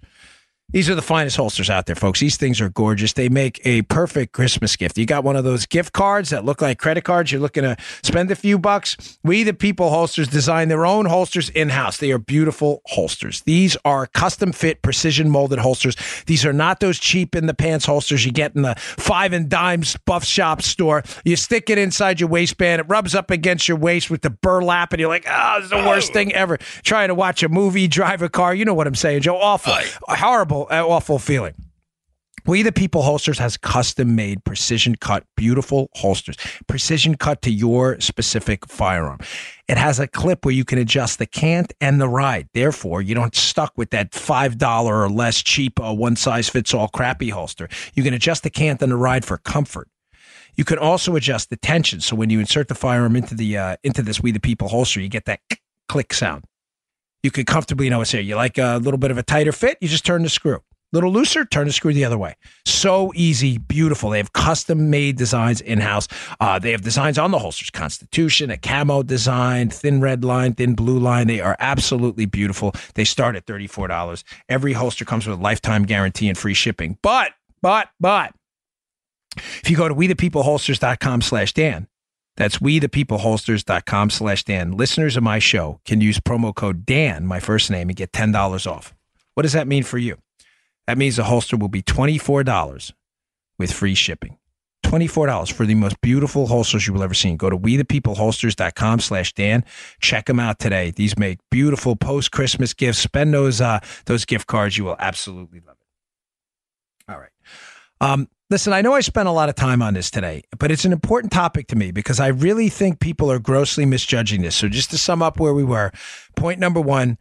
[0.72, 2.22] These are the finest holsters out there, folks.
[2.22, 3.11] These things are gorgeous.
[3.11, 4.97] They make a perfect Christmas gift.
[4.97, 7.30] You got one of those gift cards that look like credit cards.
[7.30, 9.19] You're looking to spend a few bucks.
[9.22, 11.97] We, the People Holsters, design their own holsters in house.
[11.97, 13.41] They are beautiful holsters.
[13.41, 15.97] These are custom fit, precision molded holsters.
[16.26, 19.49] These are not those cheap in the pants holsters you get in the five and
[19.49, 21.03] dimes buff shop store.
[21.26, 24.93] You stick it inside your waistband, it rubs up against your waist with the burlap,
[24.93, 26.13] and you're like, ah, oh, it's the worst oh.
[26.13, 26.57] thing ever.
[26.84, 28.55] Trying to watch a movie, drive a car.
[28.55, 29.36] You know what I'm saying, Joe?
[29.36, 29.74] Awful.
[30.07, 31.53] Horrible awful, awful feeling.
[32.45, 36.38] We the People Holsters has custom made, precision cut, beautiful holsters,
[36.68, 39.20] precision cut to your specific firearm.
[39.68, 42.49] It has a clip where you can adjust the cant and the ride.
[42.55, 46.88] Therefore, you don't stuck with that $5 or less cheap uh, one size fits all
[46.88, 47.70] crappy holster.
[47.93, 49.88] You can adjust the cant and the ride for comfort.
[50.55, 52.01] You can also adjust the tension.
[52.01, 54.99] So when you insert the firearm into the uh, into this We the People holster,
[54.99, 55.39] you get that
[55.88, 56.43] click sound
[57.24, 58.22] you could comfortably know what's here.
[58.22, 60.61] You like a little bit of a tighter fit, you just turn the screw.
[60.93, 62.36] Little looser, turn the screw the other way.
[62.65, 64.09] So easy, beautiful.
[64.09, 66.09] They have custom made designs in house.
[66.41, 70.76] Uh, they have designs on the holsters Constitution, a camo design, thin red line, thin
[70.76, 71.28] blue line.
[71.28, 72.74] They are absolutely beautiful.
[72.95, 74.24] They start at $34.
[74.49, 76.97] Every holster comes with a lifetime guarantee and free shipping.
[77.01, 78.34] But, but, but,
[79.38, 81.88] if you go to wethepeopleholsters.com slash Dan,
[82.38, 84.71] that's we the people holsters.com slash Dan.
[84.71, 88.71] Listeners of my show can use promo code Dan, my first name, and get $10
[88.71, 88.93] off.
[89.34, 90.17] What does that mean for you?
[90.88, 92.93] That means the holster will be $24
[93.57, 94.38] with free shipping.
[94.84, 97.34] $24 for the most beautiful holsters you will ever see.
[97.36, 99.63] Go to we the people holsters.com slash Dan.
[100.01, 100.91] Check them out today.
[100.91, 102.97] These make beautiful post Christmas gifts.
[102.97, 104.77] Spend those uh, those gift cards.
[104.77, 107.11] You will absolutely love it.
[107.11, 107.29] All right.
[108.01, 110.84] Um, Listen, I know I spent a lot of time on this today, but it's
[110.84, 114.58] an important topic to me because I really think people are grossly misjudging this.
[114.58, 115.93] So just to sum up where we were,
[116.36, 117.18] point number one,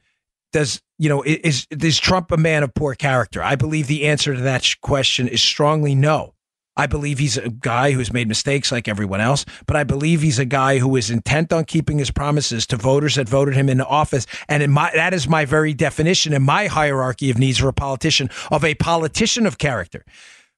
[0.52, 3.44] does you know is is Trump a man of poor character?
[3.44, 6.34] I believe the answer to that question is strongly no.
[6.76, 10.40] I believe he's a guy who's made mistakes like everyone else, but I believe he's
[10.40, 13.86] a guy who is intent on keeping his promises to voters that voted him into
[13.86, 14.26] office.
[14.48, 18.30] And my, that is my very definition in my hierarchy of needs for a politician
[18.50, 20.04] of a politician of character.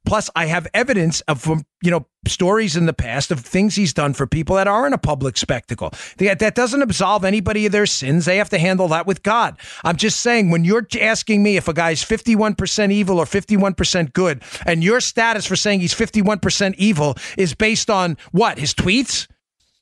[0.04, 1.46] Plus, I have evidence of
[1.82, 4.98] you know stories in the past of things he's done for people that aren't a
[4.98, 5.92] public spectacle.
[6.18, 8.24] That doesn't absolve anybody of their sins.
[8.24, 9.58] They have to handle that with God.
[9.84, 14.42] I'm just saying, when you're asking me if a guy's 51% evil or 51% good,
[14.66, 19.28] and your status for saying he's 51% evil is based on what his tweets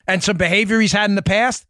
[0.06, 1.66] and some behavior he's had in the past.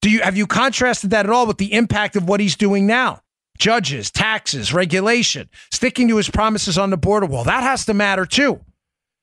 [0.00, 2.86] Do you have you contrasted that at all with the impact of what he's doing
[2.86, 3.20] now?
[3.58, 7.44] Judges, taxes, regulation, sticking to his promises on the border wall.
[7.44, 8.60] That has to matter too.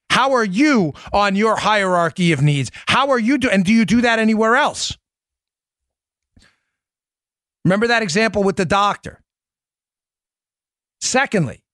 [0.09, 2.71] How are you on your hierarchy of needs?
[2.87, 4.97] How are you do and do you do that anywhere else?
[7.65, 9.21] Remember that example with the doctor.
[11.01, 11.64] Secondly,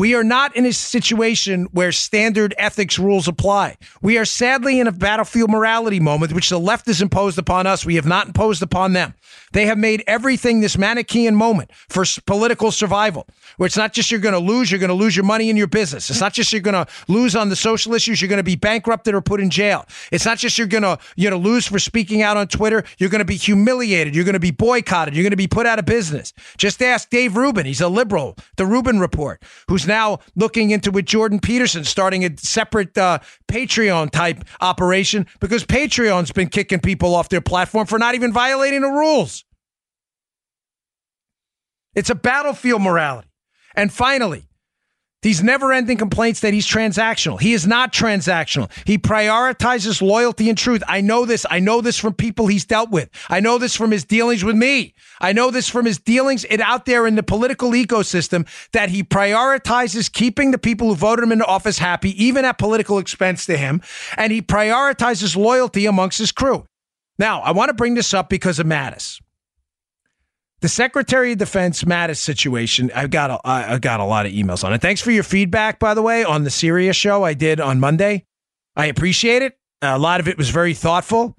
[0.00, 3.76] we are not in a situation where standard ethics rules apply.
[4.00, 7.84] We are sadly in a battlefield morality moment, which the left has imposed upon us.
[7.84, 9.12] We have not imposed upon them.
[9.52, 13.26] They have made everything this Manichaean moment for political survival,
[13.58, 15.56] where it's not just you're going to lose, you're going to lose your money in
[15.56, 16.08] your business.
[16.08, 18.56] It's not just you're going to lose on the social issues, you're going to be
[18.56, 19.84] bankrupted or put in jail.
[20.12, 23.10] It's not just you're going to you know lose for speaking out on Twitter, you're
[23.10, 25.78] going to be humiliated, you're going to be boycotted, you're going to be put out
[25.78, 26.32] of business.
[26.56, 31.04] Just ask Dave Rubin, he's a liberal, the Rubin report, who's now looking into with
[31.04, 33.18] Jordan Peterson starting a separate uh,
[33.48, 38.80] Patreon type operation because Patreon's been kicking people off their platform for not even violating
[38.80, 39.44] the rules.
[41.94, 43.28] It's a battlefield morality.
[43.74, 44.46] And finally,
[45.22, 47.38] these never ending complaints that he's transactional.
[47.40, 48.70] He is not transactional.
[48.86, 50.82] He prioritizes loyalty and truth.
[50.88, 51.44] I know this.
[51.50, 53.10] I know this from people he's dealt with.
[53.28, 54.94] I know this from his dealings with me.
[55.20, 59.02] I know this from his dealings it out there in the political ecosystem that he
[59.02, 63.56] prioritizes keeping the people who voted him into office happy, even at political expense to
[63.56, 63.82] him.
[64.16, 66.64] And he prioritizes loyalty amongst his crew.
[67.18, 69.20] Now, I want to bring this up because of Mattis.
[70.60, 74.62] The Secretary of Defense Mattis situation, I've got a, I got a lot of emails
[74.62, 74.82] on it.
[74.82, 78.26] Thanks for your feedback, by the way, on the Sirius show I did on Monday.
[78.76, 79.58] I appreciate it.
[79.80, 81.34] A lot of it was very thoughtful.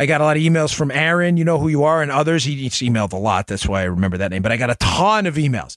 [0.00, 2.42] I got a lot of emails from Aaron, you know who you are, and others.
[2.42, 3.46] He emailed a lot.
[3.46, 4.42] That's why I remember that name.
[4.42, 5.76] But I got a ton of emails.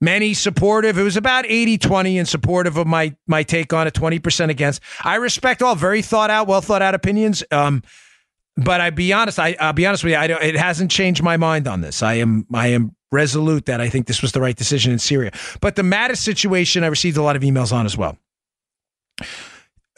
[0.00, 0.98] Many supportive.
[0.98, 4.80] It was about 80 20 and supportive of my my take on it, 20% against.
[5.02, 7.44] I respect all very thought out, well thought out opinions.
[7.50, 7.82] Um,
[8.56, 11.22] but I be honest, I, I'll be honest with you, I don't, it hasn't changed
[11.22, 12.02] my mind on this.
[12.02, 15.30] I am I am resolute that I think this was the right decision in Syria.
[15.60, 18.16] But the Mattis situation, I received a lot of emails on as well.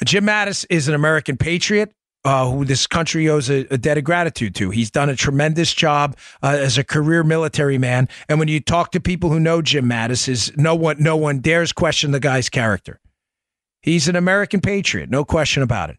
[0.05, 1.93] Jim Mattis is an American patriot.
[2.25, 4.71] Uh, who this country owes a, a, debt of gratitude to.
[4.71, 8.91] He's done a tremendous job uh, as a career military man, and when you talk
[8.91, 12.49] to people who know Jim Mattis, is no one no one dares question the guy's
[12.49, 13.01] character.
[13.83, 15.99] He's an American patriot, no question about it,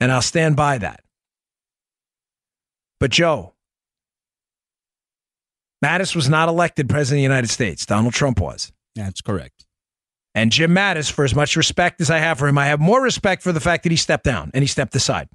[0.00, 1.02] and I'll stand by that.
[3.00, 3.54] But Joe,
[5.84, 7.86] Mattis was not elected president of the United States.
[7.86, 8.72] Donald Trump was.
[8.94, 9.64] That's correct.
[10.34, 13.02] And Jim Mattis, for as much respect as I have for him, I have more
[13.02, 15.28] respect for the fact that he stepped down and he stepped aside.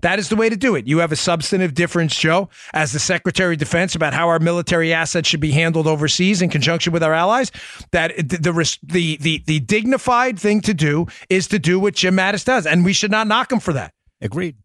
[0.00, 0.86] That is the way to do it.
[0.86, 4.92] You have a substantive difference, Joe, as the Secretary of Defense about how our military
[4.92, 7.50] assets should be handled overseas in conjunction with our allies.
[7.90, 12.44] That the the the, the dignified thing to do is to do what Jim Mattis
[12.44, 13.92] does, and we should not knock him for that.
[14.20, 14.56] Agreed.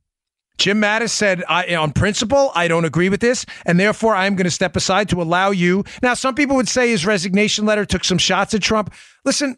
[0.58, 4.52] Jim Mattis said, on principle, I don't agree with this, and therefore I'm going to
[4.52, 5.84] step aside to allow you.
[6.02, 8.94] Now, some people would say his resignation letter took some shots at Trump.
[9.26, 9.58] Listen,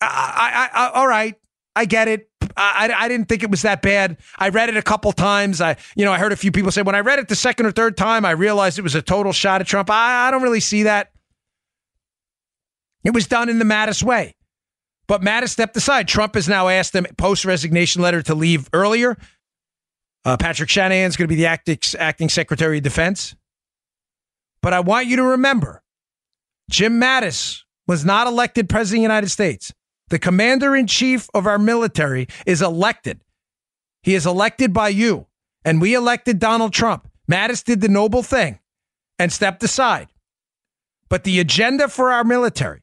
[0.00, 1.34] I, I, I all right,
[1.74, 2.30] I get it.
[2.56, 4.16] I, I didn't think it was that bad.
[4.38, 5.60] I read it a couple times.
[5.60, 7.66] I, you know, I heard a few people say when I read it the second
[7.66, 9.90] or third time, I realized it was a total shot at Trump.
[9.90, 11.12] I, I don't really see that.
[13.04, 14.34] It was done in the Mattis way.
[15.06, 16.08] But Mattis stepped aside.
[16.08, 19.16] Trump has now asked him post resignation letter to leave earlier.
[20.28, 23.34] Uh, Patrick Shanahan's going to be the acting, acting Secretary of Defense.
[24.60, 25.82] But I want you to remember
[26.70, 29.72] Jim Mattis was not elected President of the United States.
[30.10, 33.22] The commander in chief of our military is elected.
[34.02, 35.26] He is elected by you.
[35.64, 37.08] And we elected Donald Trump.
[37.26, 38.58] Mattis did the noble thing
[39.18, 40.08] and stepped aside.
[41.08, 42.82] But the agenda for our military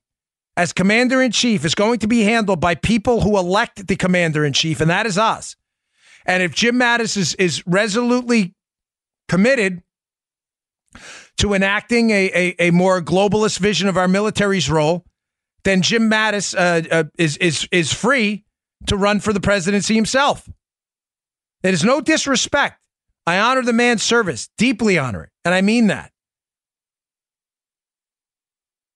[0.57, 4.43] as commander in chief is going to be handled by people who elect the commander
[4.43, 5.55] in chief, and that is us.
[6.25, 8.55] And if Jim Mattis is, is resolutely
[9.27, 9.83] committed
[11.37, 15.05] to enacting a, a, a, more globalist vision of our military's role,
[15.63, 18.45] then Jim Mattis uh, uh, is, is, is free
[18.87, 20.49] to run for the presidency himself.
[21.63, 22.81] It is no disrespect.
[23.27, 26.11] I honor the man's service, deeply honor it, and I mean that.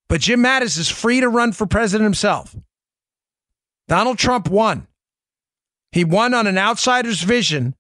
[0.07, 2.55] But Jim Mattis is free to run for president himself.
[3.87, 4.87] Donald Trump won.
[5.91, 7.75] He won on an outsider's vision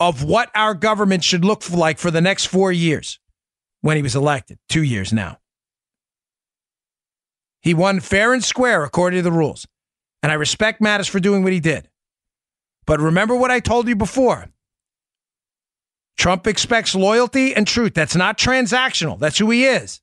[0.00, 3.18] of what our government should look like for the next four years
[3.80, 5.38] when he was elected, two years now.
[7.60, 9.66] He won fair and square according to the rules.
[10.22, 11.88] And I respect Mattis for doing what he did.
[12.86, 14.48] But remember what I told you before
[16.16, 17.94] Trump expects loyalty and truth.
[17.94, 20.00] That's not transactional, that's who he is.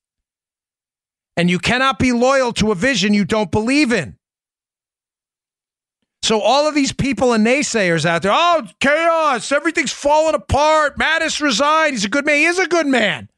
[1.38, 4.18] And you cannot be loyal to a vision you don't believe in.
[6.26, 10.98] So all of these people and naysayers out there, oh, chaos, everything's falling apart.
[10.98, 11.94] Mattis resigned.
[11.94, 12.38] He's a good man.
[12.38, 13.30] He is a good man.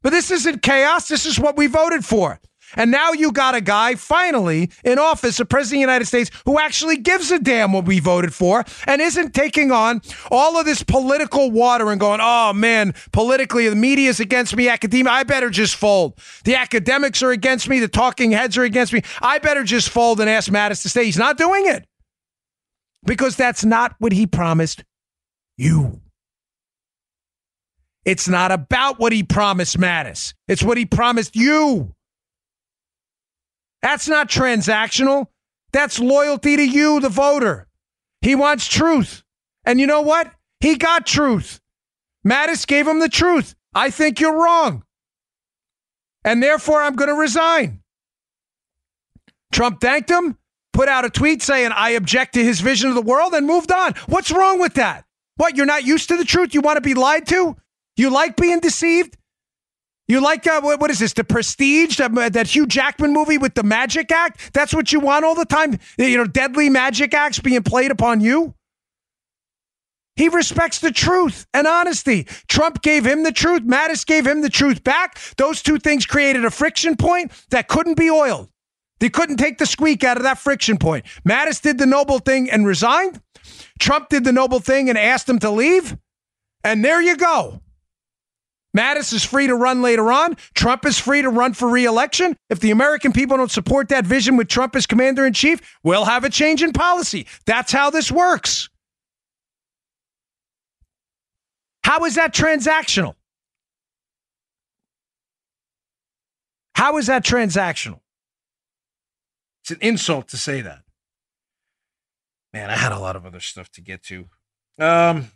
[0.00, 1.08] But this isn't chaos.
[1.08, 2.40] This is what we voted for.
[2.76, 6.30] And now you got a guy finally in office, a president of the United States,
[6.44, 10.00] who actually gives a damn what we voted for and isn't taking on
[10.30, 14.68] all of this political water and going, oh man, politically, the media is against me,
[14.68, 16.18] academia, I better just fold.
[16.44, 19.02] The academics are against me, the talking heads are against me.
[19.20, 21.04] I better just fold and ask Mattis to stay.
[21.04, 21.86] He's not doing it
[23.04, 24.84] because that's not what he promised
[25.56, 26.00] you.
[28.04, 30.34] It's not about what he promised Mattis.
[30.48, 31.94] It's what he promised you.
[33.82, 35.26] That's not transactional.
[35.72, 37.66] That's loyalty to you, the voter.
[38.20, 39.22] He wants truth.
[39.64, 40.32] And you know what?
[40.60, 41.60] He got truth.
[42.26, 43.54] Mattis gave him the truth.
[43.74, 44.84] I think you're wrong.
[46.24, 47.80] And therefore, I'm going to resign.
[49.50, 50.38] Trump thanked him,
[50.72, 53.72] put out a tweet saying, I object to his vision of the world, and moved
[53.72, 53.94] on.
[54.06, 55.04] What's wrong with that?
[55.36, 56.54] What, you're not used to the truth?
[56.54, 57.56] You want to be lied to?
[57.96, 59.16] You like being deceived?
[60.08, 61.12] You like uh, what, what is this?
[61.12, 64.52] The Prestige, that, that Hugh Jackman movie with the magic act?
[64.52, 65.78] That's what you want all the time.
[65.96, 68.54] You know, deadly magic acts being played upon you.
[70.16, 72.24] He respects the truth and honesty.
[72.46, 73.62] Trump gave him the truth.
[73.62, 75.18] Mattis gave him the truth back.
[75.38, 78.50] Those two things created a friction point that couldn't be oiled.
[79.00, 81.06] They couldn't take the squeak out of that friction point.
[81.26, 83.20] Mattis did the noble thing and resigned.
[83.80, 85.96] Trump did the noble thing and asked him to leave.
[86.62, 87.60] And there you go.
[88.76, 90.36] Mattis is free to run later on.
[90.54, 92.36] Trump is free to run for reelection.
[92.48, 96.06] If the American people don't support that vision with Trump as commander in chief, we'll
[96.06, 97.26] have a change in policy.
[97.44, 98.70] That's how this works.
[101.84, 103.14] How is that transactional?
[106.74, 108.00] How is that transactional?
[109.62, 110.80] It's an insult to say that.
[112.52, 114.28] Man, I had a lot of other stuff to get to.
[114.78, 115.30] Um,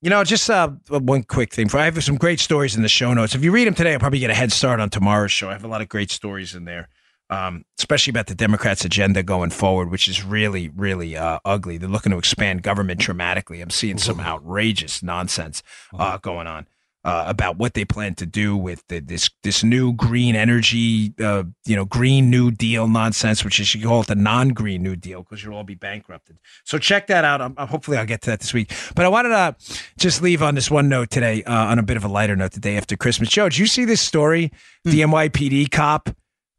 [0.00, 1.68] you know, just uh, one quick thing.
[1.74, 3.34] I have some great stories in the show notes.
[3.34, 5.48] If you read them today, I'll probably get a head start on tomorrow's show.
[5.48, 6.88] I have a lot of great stories in there,
[7.30, 11.78] um, especially about the Democrats' agenda going forward, which is really, really uh, ugly.
[11.78, 13.60] They're looking to expand government dramatically.
[13.60, 15.62] I'm seeing some outrageous nonsense
[15.98, 16.66] uh, going on
[17.04, 21.44] uh, about what they plan to do with the, this this new green energy, uh,
[21.64, 25.22] you know, green new deal nonsense, which is you call it the non-green new deal
[25.22, 26.38] because you'll all be bankrupted.
[26.64, 27.40] So check that out.
[27.40, 28.72] I'm, hopefully, I'll get to that this week.
[28.94, 29.56] But I wanted to
[29.98, 32.52] just leave on this one note today, uh, on a bit of a lighter note,
[32.52, 33.28] the day after Christmas.
[33.28, 34.52] Joe, did you see this story?
[34.86, 34.90] Mm.
[34.90, 36.10] The NYPD cop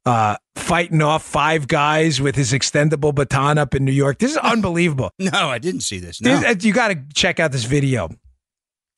[0.05, 4.19] uh, fighting off five guys with his extendable baton up in New York.
[4.19, 5.11] This is unbelievable.
[5.19, 6.21] No, I didn't see this.
[6.21, 6.39] No.
[6.39, 8.09] This, you got to check out this video.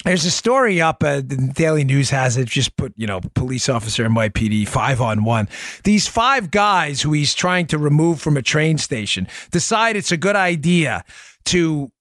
[0.03, 1.03] There's a story up.
[1.03, 2.47] Uh, the Daily News has it.
[2.47, 5.47] Just put, you know, police officer NYPD five on one.
[5.83, 10.17] These five guys who he's trying to remove from a train station decide it's a
[10.17, 11.03] good idea
[11.45, 11.91] to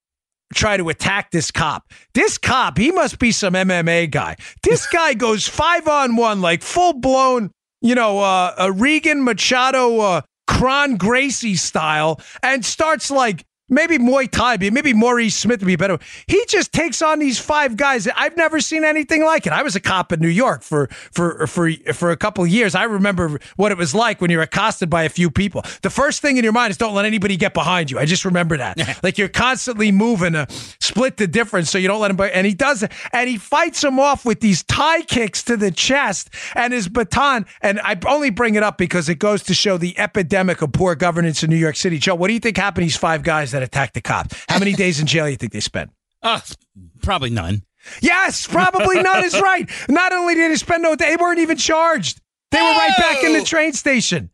[0.53, 1.91] try to attack this cop.
[2.13, 4.35] This cop, he must be some MMA guy.
[4.63, 9.99] This guy goes five on one, like full blown, you know, uh, a Rigan Machado,
[9.99, 15.75] uh, Kron Gracie style, and starts like maybe Muay Thai, maybe Maurice Smith would be
[15.75, 15.97] better.
[16.27, 18.07] He just takes on these five guys.
[18.15, 19.53] I've never seen anything like it.
[19.53, 22.75] I was a cop in New York for for for for a couple years.
[22.75, 25.63] I remember what it was like when you're accosted by a few people.
[25.81, 27.97] The first thing in your mind is don't let anybody get behind you.
[27.97, 28.77] I just remember that.
[29.03, 30.45] like you're constantly moving to
[30.79, 32.19] split the difference so you don't let him.
[32.19, 35.71] And he does it, and he fights him off with these Thai kicks to the
[35.71, 37.45] chest and his baton.
[37.61, 40.95] And I only bring it up because it goes to show the epidemic of poor
[40.95, 41.97] governance in New York City.
[41.97, 44.43] Joe, what do you think happened to these five guys that that attacked the cops.
[44.49, 45.91] How many days in jail do you think they spent?
[46.21, 46.41] Uh,
[47.01, 47.63] probably none.
[48.01, 49.69] Yes, probably none is right.
[49.89, 52.21] Not only did they spend no, they weren't even charged.
[52.51, 54.29] They were right back in the train station.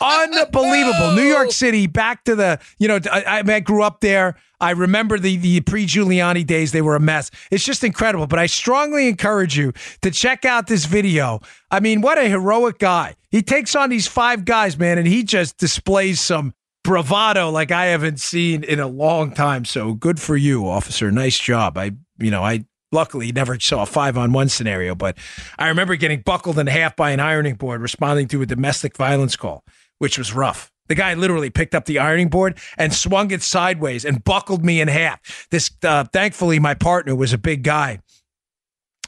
[0.00, 1.14] Unbelievable.
[1.14, 4.36] New York City, back to the, you know, I, I grew up there.
[4.60, 6.72] I remember the, the pre Giuliani days.
[6.72, 7.30] They were a mess.
[7.50, 8.26] It's just incredible.
[8.26, 9.72] But I strongly encourage you
[10.02, 11.40] to check out this video.
[11.70, 13.16] I mean, what a heroic guy.
[13.30, 17.86] He takes on these five guys, man, and he just displays some bravado like I
[17.86, 19.64] haven't seen in a long time.
[19.64, 21.10] So good for you, officer.
[21.10, 21.76] Nice job.
[21.76, 25.16] I, you know, I luckily never saw a five on one scenario, but
[25.58, 29.36] I remember getting buckled in half by an ironing board responding to a domestic violence
[29.36, 29.64] call,
[29.98, 30.72] which was rough.
[30.88, 34.80] The guy literally picked up the ironing board and swung it sideways and buckled me
[34.80, 35.46] in half.
[35.50, 38.00] This, uh, thankfully, my partner was a big guy.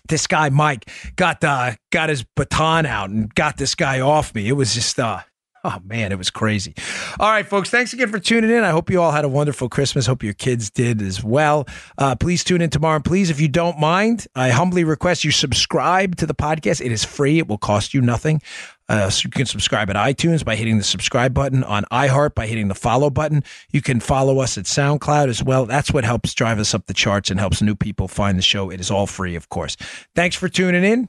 [0.08, 4.48] This guy Mike got uh, got his baton out and got this guy off me.
[4.48, 5.20] It was just uh,
[5.72, 6.74] Oh man, it was crazy.
[7.20, 8.64] All right, folks, thanks again for tuning in.
[8.64, 10.06] I hope you all had a wonderful Christmas.
[10.06, 11.68] Hope your kids did as well.
[11.96, 12.96] Uh, please tune in tomorrow.
[12.96, 16.84] And please, if you don't mind, I humbly request you subscribe to the podcast.
[16.84, 17.38] It is free.
[17.38, 18.42] It will cost you nothing.
[18.88, 22.48] Uh, so you can subscribe at iTunes by hitting the subscribe button, on iHeart by
[22.48, 23.44] hitting the follow button.
[23.70, 25.64] You can follow us at SoundCloud as well.
[25.64, 28.68] That's what helps drive us up the charts and helps new people find the show.
[28.68, 29.76] It is all free, of course.
[30.16, 31.08] Thanks for tuning in.